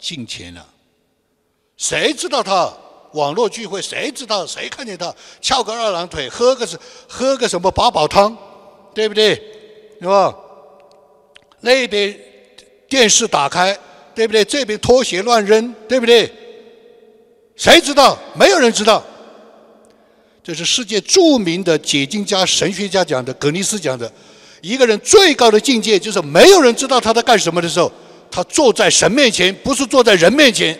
[0.00, 0.66] 进前了。
[1.76, 2.72] 谁知道他
[3.12, 3.80] 网络聚会？
[3.80, 4.44] 谁知道？
[4.44, 6.76] 谁看见他翘个二郎腿，喝个是
[7.08, 8.36] 喝个什么八宝汤，
[8.92, 9.36] 对不对？
[10.00, 10.34] 是吧？
[11.60, 12.18] 那边
[12.88, 13.78] 电视打开，
[14.16, 14.44] 对不对？
[14.44, 16.32] 这边拖鞋乱扔，对不对？
[17.54, 18.18] 谁知道？
[18.34, 19.04] 没有人知道。
[20.42, 24.10] 这是世界著名的解经家、神学家讲的，格尼斯讲的。
[24.62, 27.90] 一个人最高的境界，就是没有人知道他在干什么的时候，
[28.30, 30.78] 他坐在神面前，不是坐在人面前。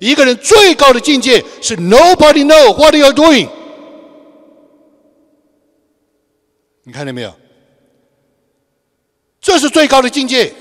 [0.00, 3.48] 一个人最高的境界是 Nobody know what you're doing。
[6.84, 7.34] 你看见没有？
[9.40, 10.52] 这是最高的境界。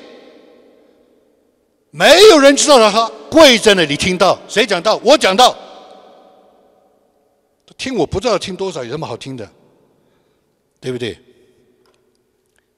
[1.91, 5.57] 没有人知道他跪在那里听到谁讲道，我讲道。
[7.83, 9.53] 听我不知道听多少，有什么好听的？
[10.79, 11.19] 对不对？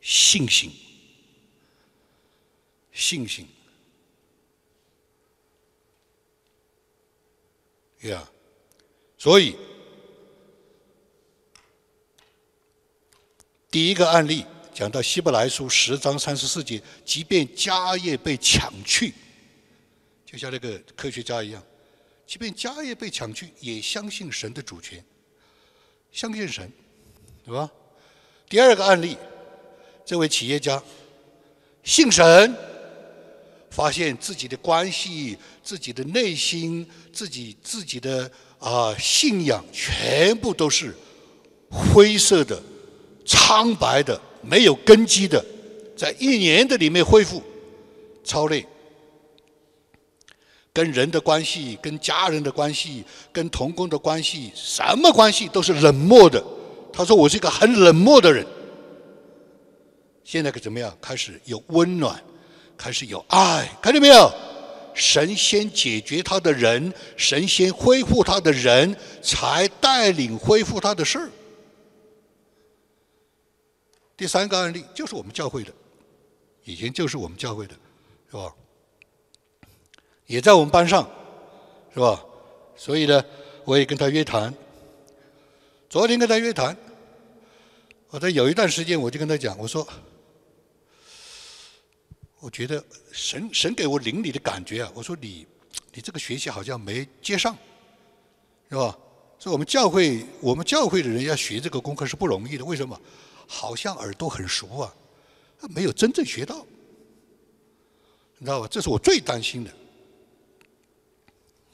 [0.01, 0.71] 信心，
[2.91, 3.47] 信心。
[8.01, 8.27] 呀，
[9.15, 9.55] 所以
[13.69, 19.13] 第一个案例讲到希伯来书十章三十四节，即便家业被抢去，
[20.25, 21.63] 就像那个科学家一样，
[22.25, 25.03] 即便家业被抢去，也相信神的主权，
[26.11, 26.71] 相信神，
[27.45, 27.69] 对吧？
[28.49, 29.17] 第二个案例，
[30.05, 30.81] 这位企业家
[31.83, 32.55] 信神，
[33.69, 40.95] 发现自己的关系、自己的内心、自己自己的啊信仰，全部都是
[41.69, 42.61] 灰色的。
[43.27, 45.43] 苍白的、没有根基的，
[45.97, 47.41] 在一年的里面恢复，
[48.23, 48.63] 超累。
[50.75, 56.43] 跟人的关系、跟家人的关系、跟同工的关系，什么关系都是冷漠的。
[56.91, 58.45] 他说：“我是一个很冷漠的人。”
[60.25, 60.93] 现在可怎么样？
[61.01, 62.21] 开始有温暖，
[62.75, 64.29] 开始有爱，看见没有？
[64.93, 71.29] 神先解决他的人，神先恢复他的人，才带领恢复他的事儿。
[74.17, 75.71] 第三个案例就是我们教会的，
[76.65, 77.73] 以前就是我们教会的，
[78.29, 78.53] 是吧？
[80.27, 81.09] 也在我们班上，
[81.93, 82.23] 是吧？
[82.75, 83.23] 所以呢，
[83.63, 84.53] 我也跟他约谈。
[85.89, 86.75] 昨天跟他约谈，
[88.09, 89.87] 我在有一段时间我就跟他讲，我说，
[92.39, 95.47] 我觉得神神给我灵里的感觉啊，我说你
[95.93, 97.55] 你这个学习好像没接上，
[98.69, 98.97] 是吧？
[99.37, 102.99] 所以我们教会我们教会的人要学这个功课是不容易的，为什么？
[103.47, 104.93] 好像耳朵很熟啊，
[105.69, 106.65] 没有真正学到，
[108.37, 108.67] 你知道吧？
[108.69, 109.71] 这是我最担心的，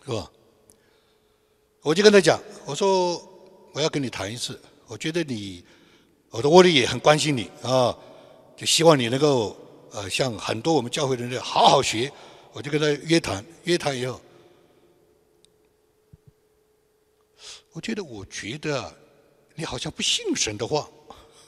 [0.06, 0.32] 是吧？
[1.82, 3.22] 我就跟他讲，我说
[3.74, 5.64] 我要跟你谈一次，我觉得你，
[6.30, 7.98] 我的窝里也很关心你啊，
[8.56, 9.56] 就希望你能够
[9.92, 12.12] 呃，像很多我们教会的人好好学。
[12.54, 14.20] 我就跟他约谈，约谈以后，
[17.72, 18.94] 我觉得我觉得
[19.56, 20.90] 你好像不信神的话。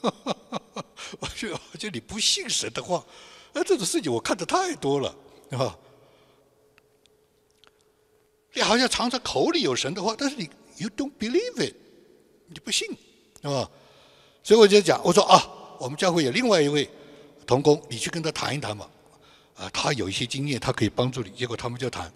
[1.20, 3.04] 我觉得，我觉得你不信神的话，
[3.52, 5.14] 哎，这种事情我看的太多了，
[5.50, 5.78] 啊！
[8.54, 11.74] 你好像常常口里有神的话，但是你 you don't believe it，
[12.48, 12.88] 你不信，
[13.42, 13.68] 是吧？
[14.42, 15.44] 所以我就讲，我说啊，
[15.78, 16.88] 我们教会有另外一位
[17.46, 18.88] 童工，你去跟他谈一谈嘛，
[19.56, 21.30] 啊，他有一些经验，他可以帮助你。
[21.30, 22.12] 结果他们就谈，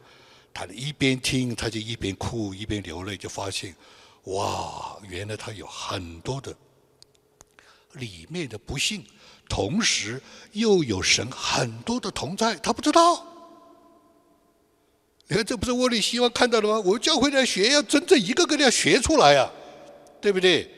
[0.54, 3.74] 谈一边听，他就一边哭，一边流泪，就发现，
[4.24, 6.54] 哇，原来他有很多的。
[7.94, 9.04] 里面的不幸，
[9.48, 10.22] 同时
[10.52, 13.26] 又有神很多的同在，他不知道。
[15.28, 16.80] 你看，这不是我里希望看到的吗？
[16.80, 19.50] 我们教会在学，要真正一个个的要学出来呀，
[20.20, 20.68] 对不对？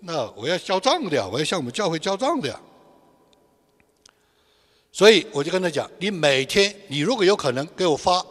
[0.00, 2.58] 那我要交账的呀，我要向我们教会交账的呀。
[4.90, 8.24] 所以我就跟他讲：，你每天，你如果有可能给我发，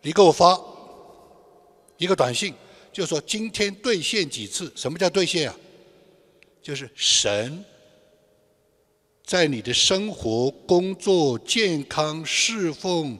[0.00, 0.58] 你给我发
[1.98, 2.54] 一个短信，
[2.90, 4.72] 就说今天兑现几次？
[4.74, 5.54] 什么叫兑现啊？
[6.62, 7.62] 就是神
[9.24, 13.18] 在你的生活、工作、健康、侍奉，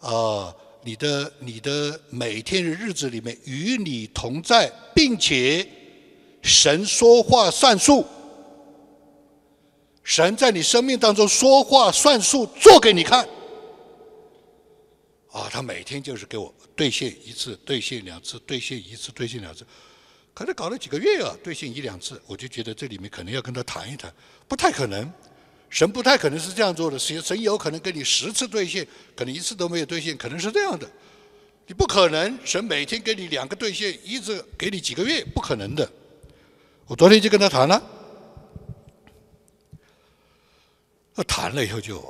[0.00, 5.66] 啊，你的你的每天的日子里面与你同在，并且
[6.42, 8.04] 神说话算数，
[10.02, 13.28] 神在你生命当中说话算数，做给你看。
[15.30, 19.64] 啊，他每天就是给我兑现一次，兑现两次，兑现一次，兑现两次。
[20.32, 24.12] 可能搞了几个月啊，兑现一两次，我就觉得这里面可能要跟他谈一谈，
[24.48, 25.12] 不太可能，
[25.70, 30.90] 神不太可能是这样做的，神神有可能跟你十次兑现，可能一次都没有兑现，可能是这样的，
[31.66, 35.90] 你不可能神每天给你两个兑现，一直给你几个月，不可能的。
[36.86, 37.80] 我昨天就跟他谈了，
[41.14, 42.00] 他谈了以后就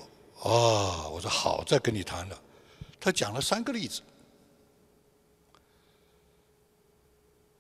[0.43, 2.43] 啊，我说好，再跟你谈了，
[2.99, 4.01] 他讲了三个例子。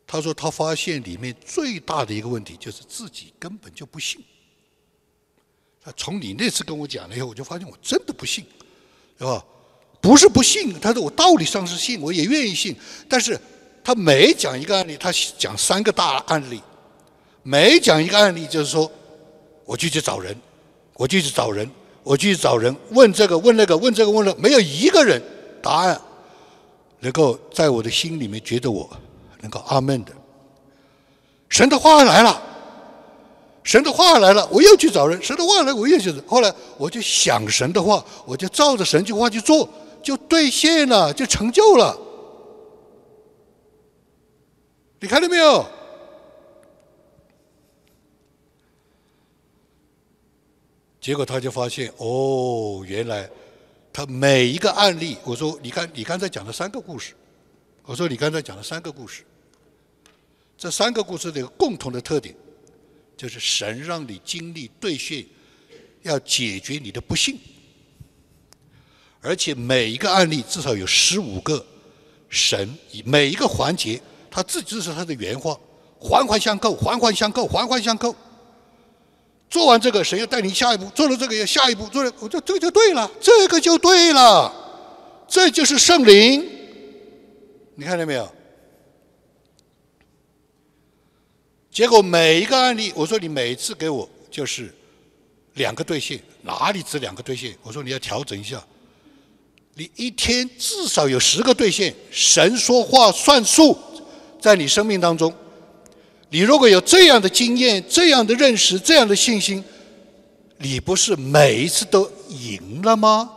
[0.07, 4.21] 他说：“他发现里面最大的一个问题就是自己根本就不信。
[5.85, 8.45] 他从你那次跟我讲了以后，我就发现我真的不信，
[9.19, 9.45] 是吧？
[10.01, 12.77] 不是不信，他说我道理上是信，我也愿意信。
[13.09, 13.38] 但是
[13.83, 16.62] 他每讲一个案例，他讲三个大案例，
[17.43, 18.91] 每讲一个案例就是说，
[19.64, 20.37] 我就去找人，
[20.95, 21.70] 我就去找人，
[22.03, 25.22] 我就去找人问这个问那个问这个问那，没有一个人
[25.62, 26.01] 答案
[27.01, 28.89] 能够在我的心里面觉得我。”
[29.43, 30.12] 能够阿门的，
[31.49, 32.43] 神的话来了，
[33.63, 36.21] 神的话来了，我又去找人，神的话来，我又去找。
[36.27, 39.69] 后来我就想神的话，我就照着神句话去做，
[40.03, 41.97] 就兑现了，就成就了。
[44.99, 45.67] 你看到没有？
[51.01, 53.29] 结果他就发现，哦，原来
[53.93, 57.15] 他每一个案例，我说，你看，你刚才讲了三个故事，
[57.85, 59.25] 我说你刚才讲了三个故事。
[60.59, 62.35] 这三个故事的共同的特点，
[63.21, 65.23] 就是神让你经历兑现，
[66.05, 67.37] 要解决你的不幸。
[69.21, 71.62] 而且每一个案例至少有十五个
[72.31, 72.66] 神，
[73.05, 74.01] 每一个环节，
[74.31, 75.55] 他自己是他的原话，
[75.99, 78.16] 环环相扣，环环相扣，环环相扣。
[79.51, 84.51] 做完这个，神要带你下一步；做了这个，要下一步；做了，我这这就对了，这个就对了，
[85.29, 86.43] 这就是圣灵。
[87.75, 88.35] 你看见没有？
[91.71, 94.75] 结果每一个案例，我说你每次给我就是
[95.55, 97.55] 两个兑现，哪里只两个兑现？
[97.62, 98.62] 我说你要调整一下，
[99.75, 103.79] 你一天至少有十个兑现，神说话算数，
[104.41, 105.33] 在你生命当中。
[106.31, 109.62] 你如果有这样的经验、这样的认识、这样的信心，
[110.59, 113.31] 你不是每一次都赢了吗？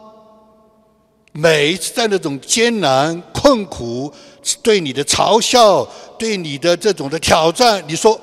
[1.32, 4.14] 每一次在那种艰难、困苦、
[4.62, 5.84] 对你的嘲笑、
[6.24, 8.18] 对你的这种的挑战，你说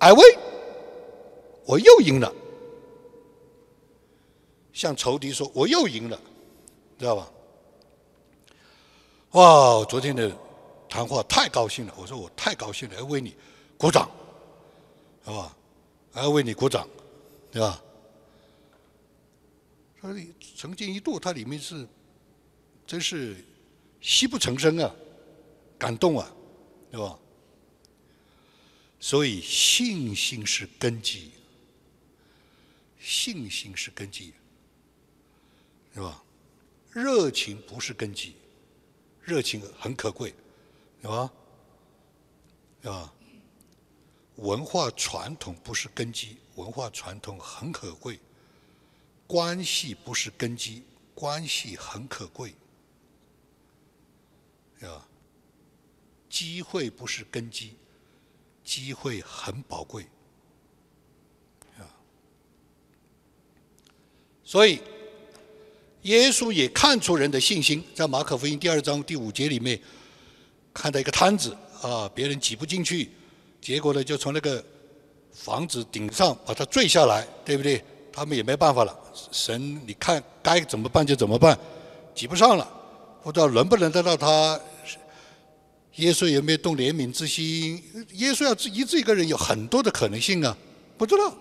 [0.00, 0.36] ，I win，
[1.64, 2.34] 我又赢了。
[4.72, 6.20] 向仇敌说，我又赢了，
[6.98, 7.30] 知道吧？
[9.30, 10.36] 哇，昨天的。
[10.88, 13.34] 谈话太高兴了，我说我太高兴了，要为你
[13.78, 14.10] 鼓掌，
[15.24, 15.56] 是吧？
[16.12, 16.86] 还要为你鼓掌，
[17.52, 17.80] 对吧？
[20.00, 21.86] 所以曾经一度，它里面是
[22.86, 23.36] 真是
[24.02, 24.92] 泣不成声啊，
[25.78, 26.30] 感动啊，
[26.92, 27.18] 对吧？
[29.00, 31.32] 所以信心是根基，
[33.00, 34.34] 信心是根基，
[35.94, 36.22] 是吧？
[36.92, 38.36] 热情不是根基，
[39.22, 40.34] 热情很可贵。
[41.00, 41.32] 是吧？
[42.82, 43.12] 是吧？
[44.36, 48.20] 文化传统不是根基，文化传统很可贵。
[49.26, 50.84] 关系不是根基，
[51.14, 52.54] 关系很可贵。
[54.78, 55.08] 是吧？
[56.32, 57.74] 机会不是根基，
[58.64, 60.02] 机会很宝贵。
[61.76, 61.84] 啊，
[64.42, 64.80] 所以
[66.04, 69.78] 耶稣也看出人的信心，在马可福音第二章第五节里面。
[70.72, 73.10] 看到一个摊子啊，别人挤不进去，
[73.60, 74.64] 结果呢，就从那个
[75.34, 77.84] 房子顶上把它坠下来，对不对？
[78.10, 78.98] 他们也没办法了。
[79.30, 81.58] 神，你看该怎么办就怎么办，
[82.14, 82.66] 挤不上了，
[83.22, 84.58] 不知道轮不轮得到他。
[85.96, 87.82] 耶稣有没有动怜悯之心？
[88.12, 90.56] 耶稣要医治一个人，有很多的可能性啊，
[90.96, 91.36] 不知道。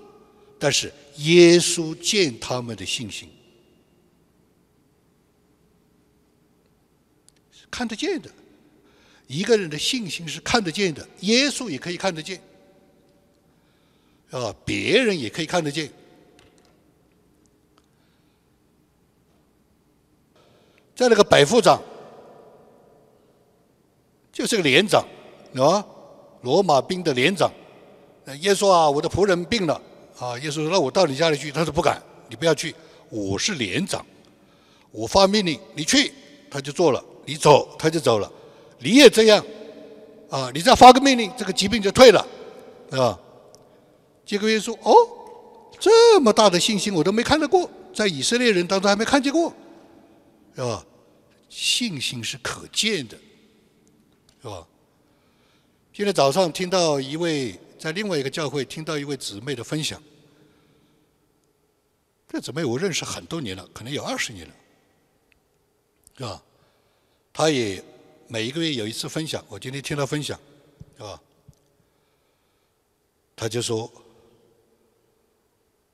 [0.60, 3.30] 但是耶稣见他们的信心，
[7.72, 8.30] 看得见的。
[9.28, 12.42] 一个人的信心是看得见的，耶稣也可以看得见，
[14.30, 15.90] 啊，别人也可以看得见。
[20.94, 21.82] 在那个百夫长，
[24.32, 25.06] 就是个连长，
[25.56, 25.86] 啊，
[26.42, 27.52] 罗马兵的连长。
[28.40, 29.82] 耶稣啊，我的仆人病了，
[30.18, 32.74] 啊，耶稣说：“那我到你家里去。”他说：“不敢，你不要去，
[33.10, 34.06] 我是连长，
[34.92, 36.14] 我发命令，你去，
[36.50, 38.32] 他就做了；你走，他就走了。”
[38.84, 39.46] 你也这样，
[40.30, 40.50] 啊！
[40.54, 42.26] 你再发个命令，这个疾病就退了，
[42.92, 43.20] 啊！
[44.26, 44.96] 结果耶稣哦，
[45.80, 49.54] 这么大的信心我都没看到过，在以色列人当中还没看见过，
[50.56, 50.84] 是吧？
[51.50, 53.16] 信心是可见的，
[54.42, 54.68] 是吧？
[55.94, 60.02] 今天早上听到一位在另外一个教会听到一位姊妹的分享，
[62.28, 64.54] 这姊妹我认识很多年了，可能有二十年了，
[66.18, 66.44] 是吧？
[67.32, 67.84] 她也。
[68.28, 70.40] 每一个月有一次分享，我今天听他分享，
[70.96, 71.22] 是吧？
[73.36, 73.92] 他就说，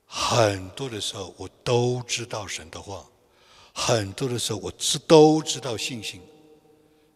[0.06, 3.04] 很多的时候我都知道神的话，
[3.74, 6.22] 很多的时候我知都知道信心，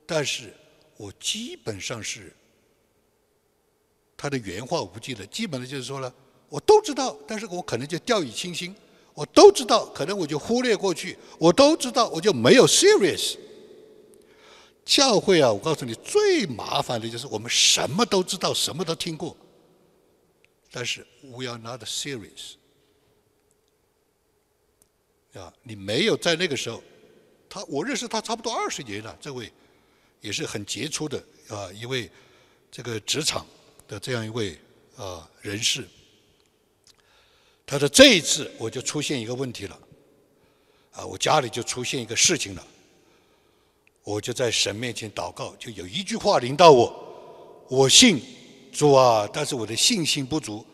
[0.08, 0.52] 但是
[1.02, 2.32] 我基本上是
[4.16, 6.14] 他的原话我不记得，基本的就是说了，
[6.47, 8.76] 我都知道，但是我可能就掉以轻心，
[9.16, 13.36] 我都知道，可能我就忽略过去，我都知道，我就没有 serious。
[14.86, 19.36] 教会啊，我告诉你，最麻烦的就是我们什么都知道，什么都听过，
[20.70, 22.54] 但是 we are not serious
[25.34, 25.52] 啊！
[25.64, 26.84] 你没有在那个时候，
[27.49, 29.52] 他我认识他差不多二十年了，这位
[30.22, 32.09] 也是很杰出的啊一位
[32.72, 33.45] 这个职场
[33.88, 34.57] 的这样一位
[34.95, 35.86] 啊人士。
[37.65, 39.80] 他说这一次我就出现一个问题了，
[40.93, 42.67] 啊，我家里就出现一个事情了。
[44.03, 48.19] 我就在神面前祷告，就有一句话临到我：我信
[48.74, 50.65] 主啊，但是我的信心不足。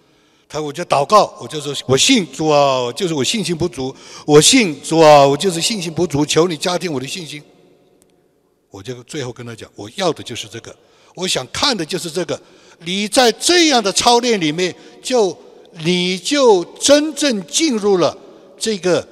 [0.49, 3.93] 他我就祷告，我就说：我信主啊，就是我信心不足。
[4.25, 7.43] 我信主啊，我就是信心不足，求你加添我的信心。
[8.69, 10.75] 我就最后跟他讲，我要的就是这个，
[11.15, 12.39] 我想看的就是这个。
[12.79, 15.35] 你在这样的操练里面，就
[15.79, 18.15] 你就真正进入了
[18.57, 19.07] 这个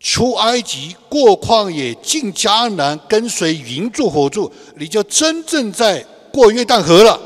[0.00, 7.20] 出埃及、过旷野、进迦南、跟随云柱火柱，你就真正在过约旦河了。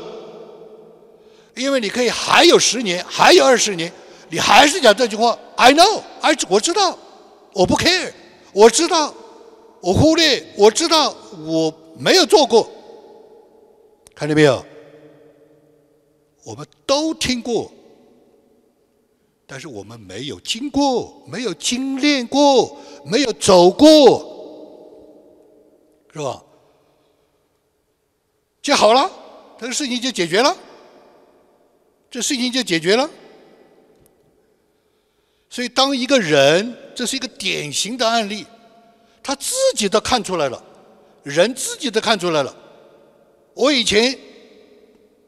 [1.55, 3.91] 因为你可以还有十年，还有二十年，
[4.29, 5.37] 你还是讲这句话。
[5.55, 6.97] I know，I 我知道，
[7.53, 8.11] 我不 care，
[8.53, 9.13] 我知道，
[9.81, 11.15] 我忽略，我知道，
[11.45, 12.69] 我没有做过。
[14.13, 14.63] 看见没有？
[16.43, 17.71] 我们都听过，
[19.45, 24.27] 但是我们没有经过，没有精炼过，没有走过，
[26.13, 26.43] 是吧？
[28.61, 29.09] 就好了，
[29.59, 30.55] 这个事情就解决了。
[32.09, 33.09] 这事情就解决了。
[35.49, 38.45] 所以，当一个人，这是一个典型的案例，
[39.23, 40.63] 他自己都看出来了，
[41.23, 42.55] 人自己都看出来了。
[43.53, 44.17] 我以前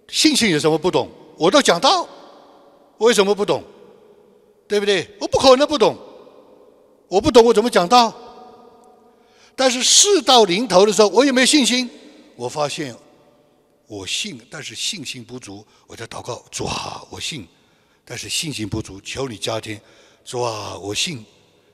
[0.08, 2.08] 信心有什么不懂，我都讲到，
[2.98, 3.64] 为什么不懂？
[4.68, 5.08] 对不对？
[5.20, 5.98] 我不可能不懂，
[7.08, 8.14] 我不懂我怎么讲到？
[9.56, 11.90] 但是事到临头的时候，我有没有信心？
[12.36, 12.96] 我发现。
[13.86, 15.64] 我信，但是信心不足。
[15.86, 17.46] 我在祷告，主啊，我信，
[18.04, 19.80] 但是信心不足，求你加添。
[20.26, 21.24] 主啊，我信，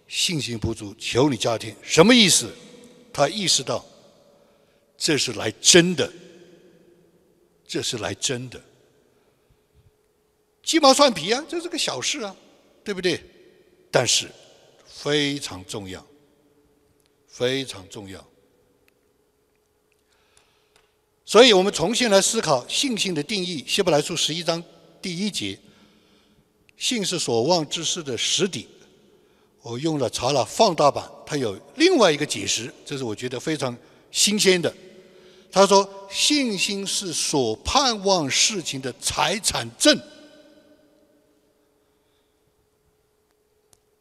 [0.10, 1.74] 信心不足，求你加添。
[1.84, 2.51] 什么意思？
[3.14, 3.86] 他意识到，
[4.97, 6.12] 这是来真的，
[7.68, 8.62] 这是来真的。
[10.64, 12.36] 鸡毛蒜皮啊，这是个小事啊，
[12.84, 13.24] 对不对？
[13.91, 14.30] 但是
[14.86, 16.05] 非常重要，
[17.28, 18.28] 非常重要。
[21.24, 23.64] 所以我们重新来思考信心的定义。
[23.68, 24.64] 希伯来书十一章
[24.99, 25.60] 第一节，
[26.78, 28.68] 信是所望之事的实底。
[29.62, 33.76] 我用了查了放大版，它有另外一个解释，这是我觉得非常
[34.12, 34.74] 新鲜的。
[35.51, 39.99] 他说，信心是所盼望事情的财产证，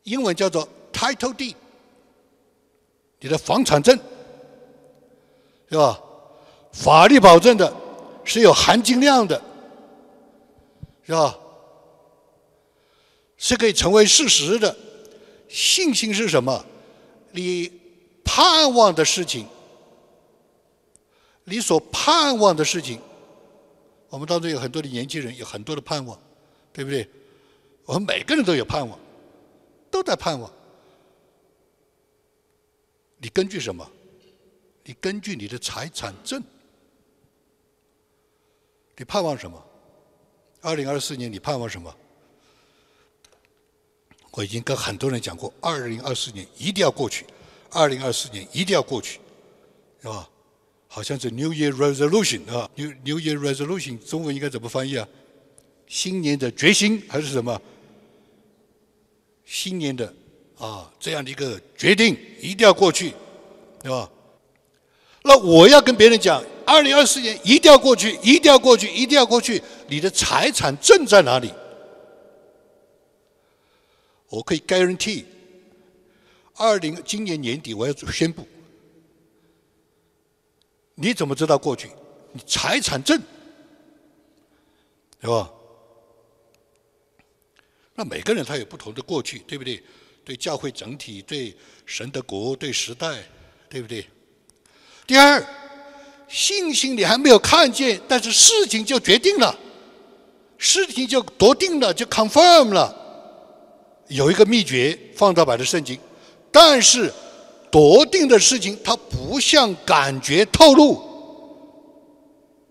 [0.03, 1.55] 英文叫做 title deed，
[3.21, 3.99] 你的房产证，
[5.71, 6.01] 是吧？
[6.73, 7.75] 法律保证的
[8.25, 9.43] 是有含金量的，
[11.05, 11.37] 是吧？
[13.39, 14.77] 是可以成为事实的。
[15.49, 16.65] 信心是什么？
[17.33, 17.73] 你
[18.25, 19.47] 盼望的事情，
[21.45, 23.01] 你所盼望的事情。
[24.11, 26.19] 我们当中有很多的年轻人，有很多的盼望，
[26.73, 27.09] 对不对？
[27.85, 28.99] 我们每个人都有盼望，
[29.91, 30.51] 都在盼望。
[33.19, 33.91] 你根据什么？
[34.85, 36.43] 你根据你的财产证。
[38.97, 39.63] 你盼望什么？
[40.61, 41.95] 二零二四年你盼望什么？
[44.39, 47.27] 我已经跟很多人讲过，二零二四年一定要过去，
[47.71, 49.19] 二零二四年一定要过去，
[50.01, 50.29] 是吧？
[50.87, 55.09] 好像是 New Year Resolution 啊，New New Year Resolution 中文应该怎么翻译啊？
[55.89, 57.61] 新年的决心还是什么？
[59.45, 60.15] 新年的
[60.57, 63.13] 啊这样的一个决定一定要过去，
[63.83, 64.09] 对吧？
[65.25, 66.41] 那我要跟别人讲。
[66.65, 69.61] 二零二四年一定要过去，一定要过去，一定要过去。
[69.89, 71.53] 你的财产证在哪里？
[74.29, 75.25] 我可以 guarantee，
[76.55, 78.47] 二零今年年底我要宣布。
[80.95, 81.91] 你怎么知道过去？
[82.33, 83.21] 你财产证，
[85.21, 85.51] 对吧？
[87.95, 89.83] 那每个人他有不同的过去，对不对？
[90.25, 91.57] 对教会整体，对
[91.87, 93.25] 神的国，对时代，
[93.69, 94.07] 对不对？
[95.07, 95.45] 第二。
[96.31, 99.59] 信心你还没有看见，但是事情就决定了，
[100.59, 102.95] 事情就夺定了，就 confirm 了。
[104.09, 105.99] 有一个秘诀，放大版的圣经，
[106.51, 107.13] 但是
[107.71, 111.01] 笃定的事情它不向感觉透露，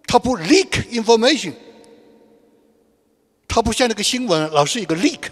[0.05, 1.53] 它不 leak information，
[3.47, 5.29] 它不像那个新闻老是一个 leak。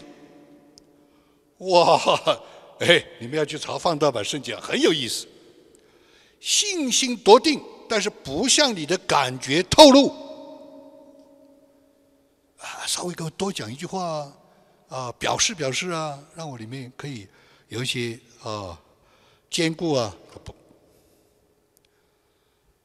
[1.58, 2.00] 哇，
[2.80, 5.28] 哎，你们要去查放大版圣经，很有意思。
[6.40, 7.62] 信心笃定。
[7.88, 10.08] 但是不向你的感觉透露，
[12.58, 14.34] 啊，稍微给我多讲一句话，啊，
[14.90, 17.28] 啊表示表示啊，让我里面可以
[17.68, 18.82] 有一些啊
[19.50, 20.56] 兼顾啊，不，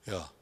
[0.05, 0.33] 对吧？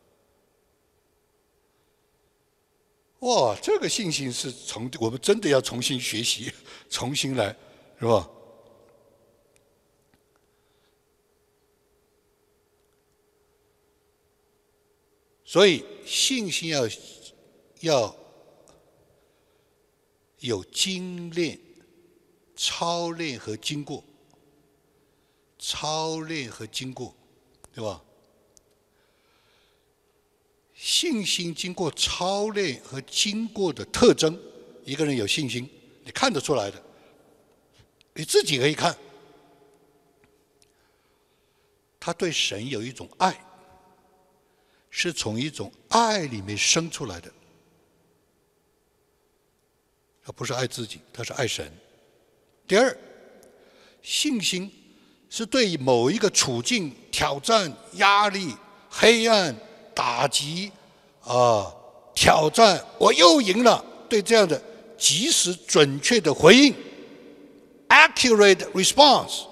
[3.20, 6.52] 哇，这个信心是从我们真的要重新学习，
[6.88, 7.54] 重新来，
[7.98, 8.30] 是吧？
[15.44, 16.86] 所以信心要
[17.80, 18.16] 要
[20.40, 21.58] 有精炼、
[22.56, 24.04] 操练和经过，
[25.58, 27.14] 操练和经过，
[27.74, 28.02] 对吧？
[30.74, 34.40] 信心经过操练和经过的特征，
[34.84, 35.68] 一个人有信心，
[36.04, 36.80] 你看得出来的，
[38.14, 38.96] 你自己可以看，
[41.98, 43.44] 他对神有一种爱，
[44.88, 47.32] 是从一种爱里面生出来的，
[50.28, 51.72] 他不是爱自己，他是爱神。
[52.66, 52.94] 第二，
[54.02, 54.70] 信心
[55.30, 58.54] 是对某一个处境、挑战、压力、
[58.90, 59.56] 黑暗、
[59.94, 60.70] 打击
[61.22, 61.74] 啊
[62.14, 64.62] 挑战，我又赢了，对这样的
[64.98, 66.74] 及时准确的回应
[67.88, 69.46] ，accurate response，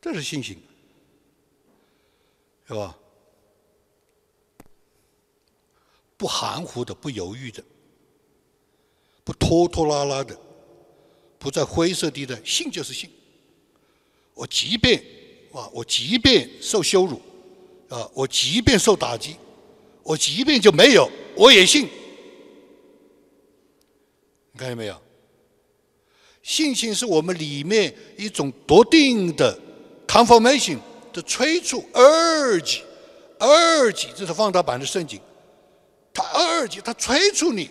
[0.00, 0.56] 这是信心，
[2.68, 2.96] 是吧？
[6.16, 7.62] 不含糊的，不犹豫的。
[9.24, 10.38] 不拖拖拉拉的，
[11.38, 13.10] 不在灰色地带，信就是信。
[14.34, 15.02] 我即便
[15.52, 17.20] 啊，我即便受羞辱，
[17.88, 19.36] 啊，我即便受打击，
[20.02, 21.88] 我即便就没有，我也信。
[24.52, 25.02] 你看见没有？
[26.42, 29.58] 信心是我们里面一种笃定的
[30.06, 30.78] confirmation
[31.12, 32.86] 的催促，urge，urge，
[34.14, 35.20] 这是放大版的圣经，
[36.16, 37.70] 他二级，他催促你。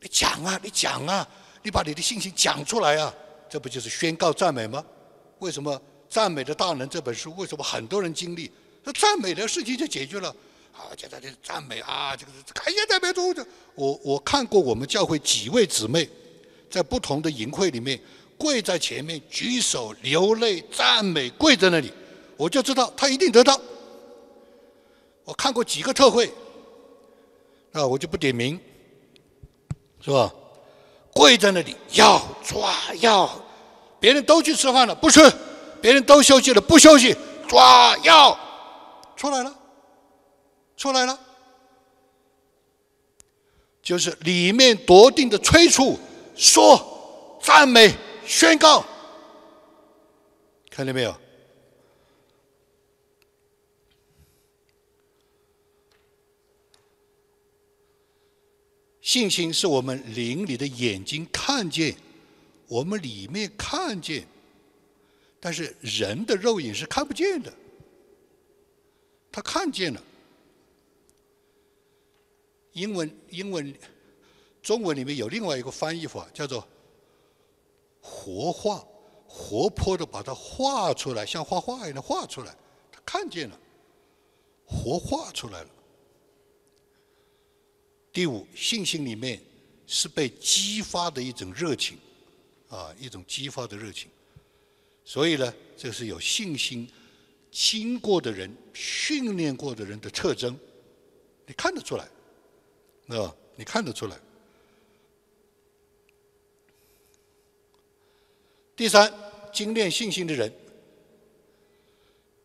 [0.00, 1.26] 你讲啊，你讲啊，
[1.64, 3.12] 你把你的信心讲出来啊，
[3.50, 4.84] 这不就是宣告赞美吗？
[5.40, 5.74] 为什么
[6.08, 8.50] 《赞美的大能》这本书为什么很多人经历？
[8.84, 10.28] 那赞美的事情就解决了。
[10.72, 13.34] 啊，就在这赞美啊，这个感谢赞美主。
[13.74, 16.08] 我我看过我们教会几位姊妹，
[16.70, 18.00] 在不同的营会里面
[18.38, 21.90] 跪在前面举手流泪赞美，跪在那里，
[22.36, 23.60] 我就知道他一定得到。
[25.24, 26.30] 我看过几个特会，
[27.80, 28.60] 啊，我就不点名。
[30.00, 30.32] 是吧？
[31.12, 33.28] 跪在那里要抓要，
[33.98, 35.20] 别人都去吃饭了不吃，
[35.80, 37.16] 别人都休息了不休息，
[37.48, 38.38] 抓要
[39.16, 39.52] 出来了，
[40.76, 41.18] 出来了，
[43.82, 45.98] 就是里面笃定的催促，
[46.36, 47.92] 说赞美
[48.26, 48.84] 宣告，
[50.70, 51.12] 看见没有？
[59.06, 61.94] 信心是我们灵里的眼睛看见，
[62.66, 64.26] 我们里面看见，
[65.38, 67.52] 但是人的肉眼是看不见的。
[69.30, 70.02] 他看见了。
[72.72, 73.72] 英文英文
[74.60, 76.66] 中文里面有另外一个翻译法，叫做
[78.00, 78.84] 活化，
[79.28, 82.52] 活泼的把它画出来，像画画一样画出来。
[82.90, 83.56] 他看见了，
[84.64, 85.70] 活画出来了。
[88.16, 89.38] 第五，信心里面
[89.86, 91.98] 是被激发的一种热情，
[92.66, 94.08] 啊，一种激发的热情。
[95.04, 96.90] 所以呢，这是有信心
[97.50, 100.58] 经过的人、训练过的人的特征，
[101.44, 102.08] 你看得出来，
[103.08, 104.18] 啊，你看得出来。
[108.74, 109.12] 第三，
[109.52, 110.50] 精炼信心的人，《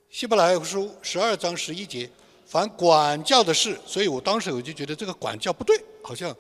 [0.10, 2.10] 希伯来书》十二章十一节。
[2.52, 6.36] 凡管教的事，所以我当时我就觉得这个管教不对，好像，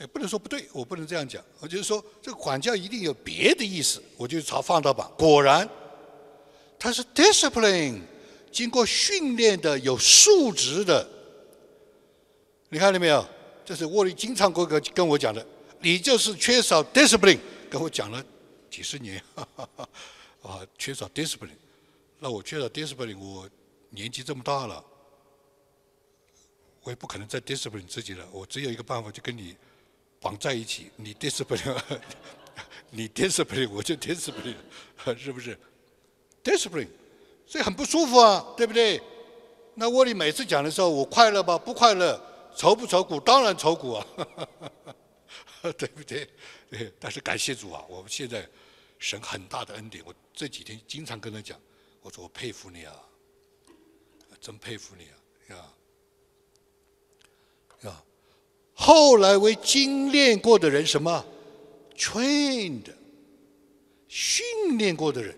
[0.00, 5.68] 也不能说不对，我不能这样讲，我就是说这个管教一定有别的意思，我就查放大版，果然，
[6.80, 8.00] 它是 discipline，
[8.50, 11.08] 经过训练的，有素质的，
[12.70, 13.24] 你看到没有？
[13.64, 15.46] 这是沃利经常跟跟跟我讲的，
[15.80, 17.38] 你就是缺少 discipline，
[17.70, 18.20] 跟我讲了
[18.68, 19.88] 几十年，哈哈哈
[20.42, 21.50] 啊，缺少 discipline，
[22.18, 23.48] 那我缺少 discipline，我
[23.90, 24.82] 年纪这么大了。
[26.86, 29.56] 我也不可能再 discipline 自己了，我只有一个办法，就跟你
[30.20, 30.88] 绑在一起。
[30.94, 31.82] 你 discipline，
[32.90, 34.54] 你 discipline，我就 discipline，
[35.18, 35.58] 是不是
[36.44, 36.86] ？discipline，
[37.44, 39.02] 所以很不舒服啊，对不对？
[39.74, 41.58] 那沃利每次讲的时候，我快乐吧？
[41.58, 42.22] 不快乐？
[42.56, 43.18] 愁不愁苦？
[43.18, 44.06] 当然愁苦啊，
[45.76, 46.30] 对不对？
[46.70, 46.92] 对。
[47.00, 48.48] 但是感谢主啊，我们现在
[49.00, 50.04] 神很大的恩典。
[50.06, 51.60] 我这几天经常跟他讲，
[52.00, 52.94] 我说我佩服你啊，
[54.40, 55.08] 真佩服你
[55.52, 55.72] 啊，啊。
[57.86, 58.04] 啊，
[58.74, 61.24] 后来为精炼过的人，什么
[61.96, 62.84] ？trained，
[64.08, 64.44] 训
[64.76, 65.34] 练过的人，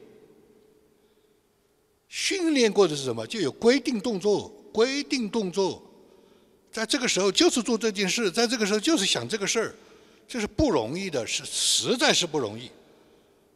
[2.09, 3.27] 训练过的是什么？
[3.27, 5.83] 就有规定动作，规定动作，
[6.73, 9.75] 在这个时候就是做这件事，在这个时候就是想这个事儿，
[10.27, 12.71] 这是不容易的，是实在是不容易，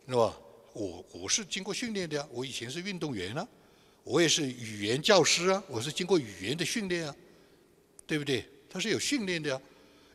[0.09, 0.39] 是吧？
[0.75, 3.47] 我我是经过训练的呀，我以前是运动员啊，
[4.05, 7.15] 我也是语言教师啊，我是经过语言的训练啊，
[8.07, 8.45] 对不对？
[8.73, 9.61] 它是有训练的呀，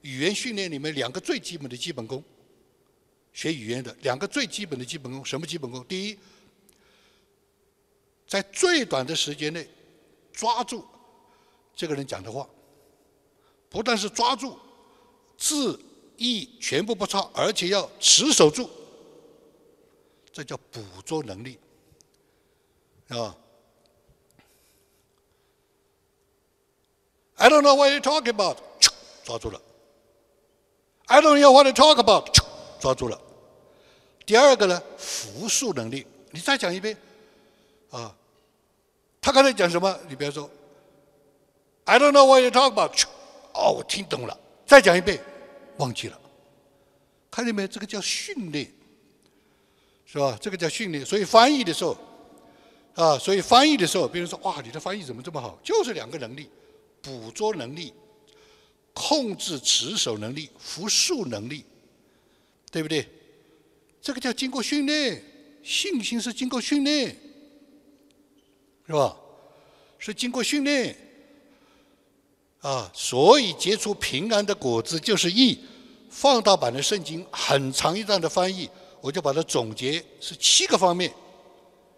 [0.01, 2.23] 语言训练里面两个最基本的基本功，
[3.31, 5.85] 学语言的两个最基本的基本功，什么基本功？
[5.85, 6.17] 第一，
[8.27, 9.69] 在最短的时间内，
[10.33, 10.83] 抓住
[11.75, 12.49] 这个人讲的话，
[13.69, 14.57] 不但是抓住
[15.37, 15.79] 字
[16.17, 18.67] 意全部不差，而且要持守住，
[20.31, 21.59] 这叫捕捉能力，
[23.09, 23.37] 啊。
[27.37, 28.57] I don't know what you talking about，
[29.23, 29.61] 抓住了。
[31.05, 32.27] I don't know what you talk about，
[32.79, 33.19] 抓住了。
[34.25, 36.97] 第二个呢，复述能力，你再讲一遍，
[37.91, 38.13] 啊，
[39.21, 39.97] 他刚才讲什么？
[40.09, 40.49] 你比如说
[41.85, 42.91] ，I don't know what you talk about，
[43.53, 44.37] 哦，我听懂了。
[44.65, 45.23] 再讲一遍，
[45.77, 46.19] 忘记了。
[47.29, 47.67] 看见没？
[47.67, 48.69] 这个叫训练，
[50.05, 50.37] 是吧？
[50.41, 51.05] 这个叫训练。
[51.05, 51.95] 所以翻译的时候，
[52.95, 55.57] 啊，所以翻译的时候，别人说哇，你的翻译怎么这么好？
[55.63, 56.49] 就是两个能力。
[57.07, 57.93] 捕捉能力、
[58.91, 61.63] 控制持守能力、复述能力，
[62.69, 63.07] 对不对？
[64.01, 65.23] 这个叫经过训练，
[65.63, 67.15] 信心是经过训练，
[68.85, 69.15] 是吧？
[69.97, 70.97] 是经过训练
[72.59, 75.59] 啊，所以结出平安的果子就是义。
[76.09, 81.13] 放大版的圣经很长一段的翻译，我就把它总结是七个方面，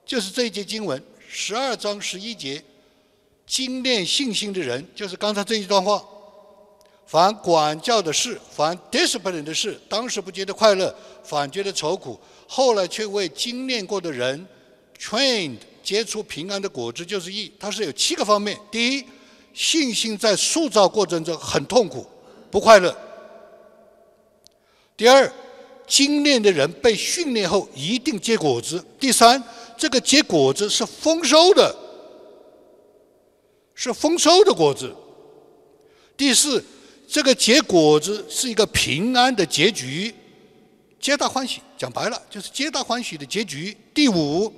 [0.05, 2.63] 就是这一节经文十二章十一节。
[3.49, 6.05] 精炼信心的人，就是刚才这一段话。
[7.07, 12.13] 凡管教的事，凡 discipline 的事，当时不觉得快乐，反觉得愁苦；
[12.47, 14.47] 后来却为精炼过的人
[14.99, 17.51] trained 结出平安的果子，就是义。
[17.59, 19.05] 它是有七个方面：第一，
[19.55, 22.05] 信心在塑造过程中很痛苦，
[22.51, 22.91] 不快乐；
[24.95, 25.33] 第二，
[25.87, 29.43] 精炼的人被训练后一定结果子；第三，
[29.75, 31.75] 这个结果子是丰收的。
[33.81, 34.93] 是丰收的果子。
[36.17, 36.61] 第四，
[37.07, 40.13] 这个结果子是一个平安的结局，
[40.99, 41.61] 皆大欢喜。
[41.77, 43.77] 讲白了，就是皆大欢喜的结局。
[43.93, 44.53] 第五，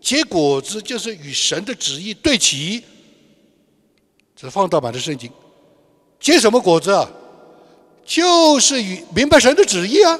[0.00, 2.82] 结果子就是与神的旨意对齐。
[4.34, 5.30] 这放大版的圣经。
[6.18, 7.06] 结什么果子啊？
[8.06, 10.18] 就是与明白神的旨意啊，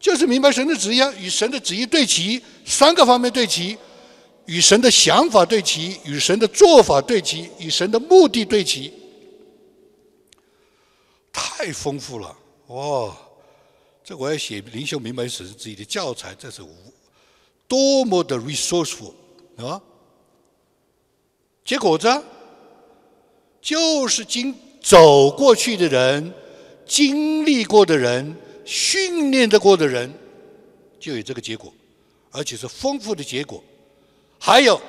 [0.00, 3.76] 就是明白神的旨意啊，与神的旨意对齐，三个方面对齐。
[4.50, 8.92] 与神的想法对齐，与神的做法对齐，与神的目的对齐，
[11.32, 12.36] 太丰富了
[12.66, 13.16] 哇！
[14.02, 16.74] 这我要写灵修明白史自己的教材，这是无
[17.68, 19.12] 多么的 resourceful
[19.56, 19.80] 啊！
[21.64, 22.08] 结果子
[23.62, 26.34] 就是经走过去的人、
[26.84, 30.12] 经历过的人、训练的过的人，
[30.98, 31.72] 就有这个结果，
[32.32, 33.62] 而且是丰富的结果。
[34.42, 34.80] 还有，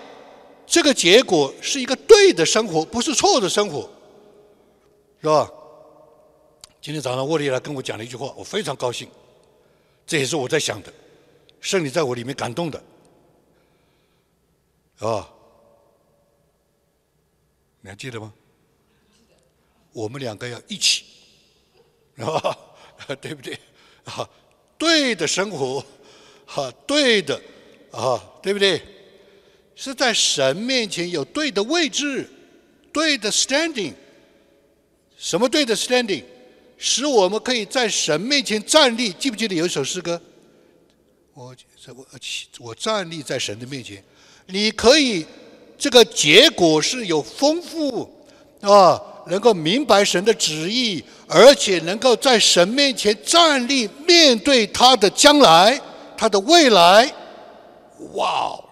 [0.65, 3.89] 这个结果是一个对的生活，不是错的生活，
[5.21, 5.51] 是吧？
[6.81, 9.09] 今天早上沃利来跟我讲了一句话，我非常高兴，
[10.07, 10.91] 这也是我在想的，
[11.59, 12.81] 圣灵在我里面感动的，
[14.99, 15.29] 啊，
[17.81, 18.33] 你还记得吗？
[19.91, 21.03] 我们两个要一起，
[22.15, 22.57] 是吧？
[23.19, 23.59] 对不对？
[24.05, 24.27] 啊，
[24.77, 25.83] 对的生活，
[26.45, 27.39] 哈，对的，
[27.91, 28.81] 啊，对不对？
[29.83, 32.29] 是在神面前有对的位置，
[32.93, 33.93] 对的 standing。
[35.17, 36.23] 什么对的 standing？
[36.77, 39.11] 使我们可以在神面前站立。
[39.13, 40.21] 记不记得有一首诗歌？
[41.33, 41.55] 我
[41.95, 42.05] 我
[42.59, 44.03] 我站立在神的面前。
[44.45, 45.25] 你可以
[45.79, 48.07] 这个结果是有丰富
[48.61, 55.81] 啊，能够明白神的旨意，而且能够在神面前站立，面对他的将来，
[56.15, 57.11] 他的未来。
[58.13, 58.63] 哇！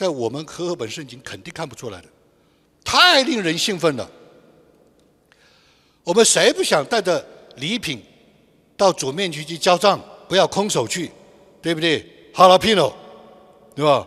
[0.00, 2.08] 在我们和合本圣经肯定看不出来的，
[2.82, 4.10] 太令人兴奋了。
[6.02, 7.22] 我们谁不想带着
[7.56, 8.02] 礼品
[8.78, 11.10] 到主面前去交账，不要空手去，
[11.60, 12.30] 对不对？
[12.32, 12.96] 哈拉皮诺，
[13.74, 14.06] 对吧？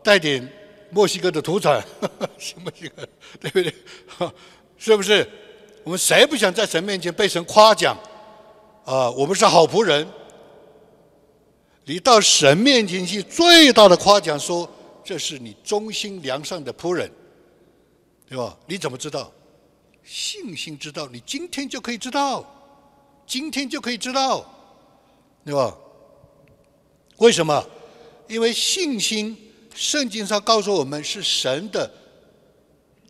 [0.00, 0.48] 带点
[0.90, 1.84] 墨西哥的土产，
[2.38, 2.88] 行不行？
[3.40, 3.74] 对不对？
[4.78, 5.28] 是不是？
[5.82, 7.98] 我们谁不想在神面前被神夸奖？
[8.84, 10.06] 啊，我们是好仆人。
[11.84, 14.70] 你到神面前去，最大的夸奖说。
[15.04, 17.10] 这是你忠心良善的仆人，
[18.28, 18.56] 对吧？
[18.66, 19.32] 你怎么知道？
[20.04, 22.44] 信心知道，你今天就可以知道，
[23.26, 24.44] 今天就可以知道，
[25.44, 25.76] 对吧？
[27.18, 27.64] 为什么？
[28.28, 29.36] 因为信心，
[29.74, 31.90] 圣经上告诉我们是神的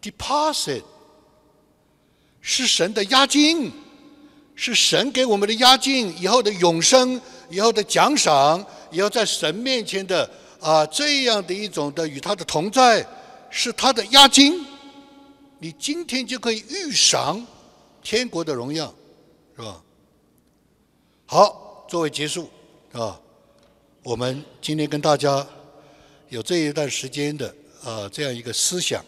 [0.00, 0.82] deposit，
[2.40, 3.70] 是神的押金，
[4.54, 7.20] 是神给我们的押金，以后的永生，
[7.50, 10.28] 以后的奖赏，以后在神面前的。
[10.62, 13.04] 啊，这样的一种的与他的同在，
[13.50, 14.64] 是他的押金，
[15.58, 17.44] 你今天就可以预赏
[18.00, 18.94] 天国的荣耀，
[19.56, 19.82] 是吧？
[21.26, 22.48] 好，作为结束，
[22.92, 23.20] 啊，
[24.04, 25.44] 我们今天跟大家
[26.28, 27.52] 有这一段时间的
[27.82, 29.04] 啊这样一个思想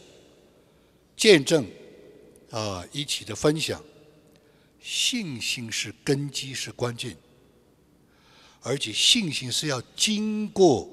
[1.17, 1.65] 见证
[2.51, 3.81] 啊一起的分享。
[4.81, 7.17] 信心是根基，是关键，
[8.61, 10.87] 而且信心是要经过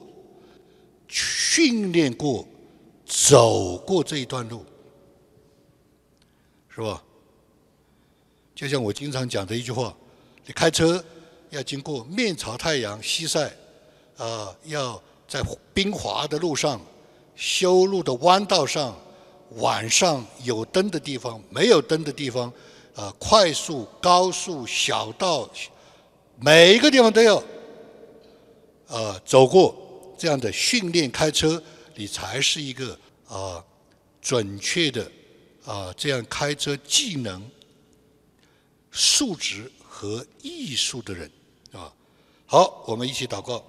[1.11, 2.47] 训练过、
[3.05, 4.65] 走过这一段路，
[6.73, 7.03] 是吧？
[8.55, 9.95] 就像我经常讲的一句话：，
[10.45, 11.03] 你开车
[11.49, 13.51] 要经过面朝太阳西晒，
[14.17, 15.43] 啊，要在
[15.73, 16.79] 冰滑的路上、
[17.35, 18.97] 修路的弯道上，
[19.57, 22.51] 晚上有灯的地方、没有灯的地方。
[22.93, 25.49] 啊，快速、高速、小道，
[26.35, 27.41] 每一个地方都要，
[28.87, 29.73] 呃，走过
[30.21, 31.59] 这样的训练开车，
[31.95, 33.65] 你才是一个啊
[34.21, 35.11] 准确的
[35.65, 37.49] 啊这样开车技能、
[38.91, 41.31] 素质和艺术的人
[41.71, 41.91] 啊。
[42.45, 43.65] 好，我们一起祷告。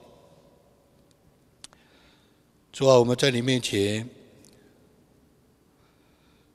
[2.71, 4.07] 主啊，我们在你面前，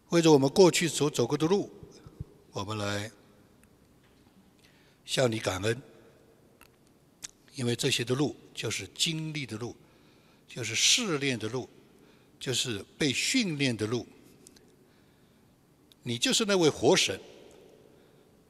[0.09, 1.71] 为着我们过去所走过的路。
[2.51, 3.11] 我们来
[5.05, 5.81] 向你感恩，
[7.55, 9.75] 因为这些的路就是经历的路，
[10.47, 11.67] 就是试炼的路，
[12.39, 14.05] 就是被训练的路。
[16.03, 17.19] 你就是那位活神，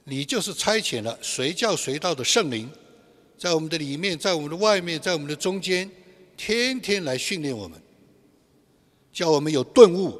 [0.03, 2.69] 你就是差遣了随叫随到的圣灵，
[3.37, 5.89] 在我们的里面，在我们的外面，在我们的中间，
[6.35, 7.81] 天天来训练我们，
[9.11, 10.19] 叫我们有顿悟，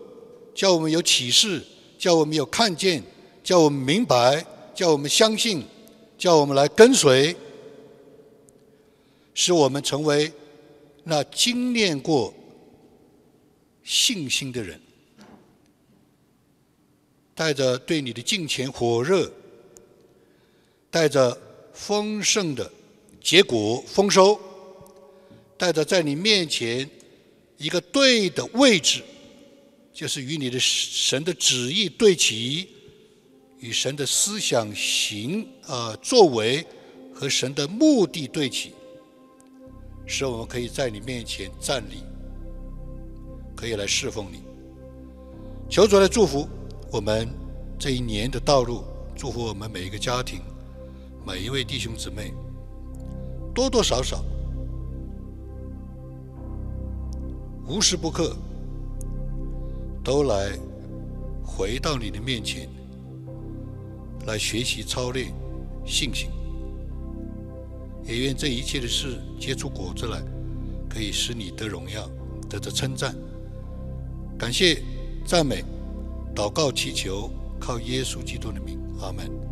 [0.56, 1.64] 叫我们有启示，
[1.98, 3.04] 叫我们有看见。
[3.44, 5.64] 叫我们明白，叫我们相信，
[6.18, 7.34] 叫我们来跟随，
[9.34, 10.30] 使我们成为
[11.10, 12.34] 那精炼过
[13.82, 14.78] 信心的人，
[17.34, 19.32] 带着对你的敬虔火热，
[20.92, 21.42] 带着
[21.74, 22.70] 丰盛的
[23.22, 24.38] 结果丰收，
[25.58, 26.90] 带着在你面前
[27.56, 29.02] 一个对的位置，
[29.94, 32.68] 就是与你的神的旨意对齐。
[33.60, 36.64] 与神的思想行啊作为
[37.12, 38.72] 和神的目的对齐，
[40.08, 42.02] 使我们可以在你面前站立，
[43.56, 44.42] 可以来侍奉你。
[45.70, 46.48] 求主来祝福
[46.92, 47.28] 我们
[47.78, 48.84] 这一年的道路，
[49.16, 50.40] 祝福我们每一个家庭，
[51.26, 52.34] 每一位弟兄姊妹，
[53.54, 54.24] 多多少少，
[57.68, 58.34] 无时不刻
[60.04, 60.58] 都来
[61.46, 62.70] 回到你的面前。
[64.26, 65.34] 来学习操练
[65.86, 66.30] 信心，
[68.08, 70.24] 也愿这一切的事结出果子来，
[70.90, 72.10] 可以使你得荣耀，
[72.50, 73.14] 得着称赞。
[74.40, 74.82] 感谢、
[75.26, 75.64] 赞美、
[76.34, 77.30] 祷告、祈求，
[77.60, 79.47] 靠耶稣基督的名，阿门。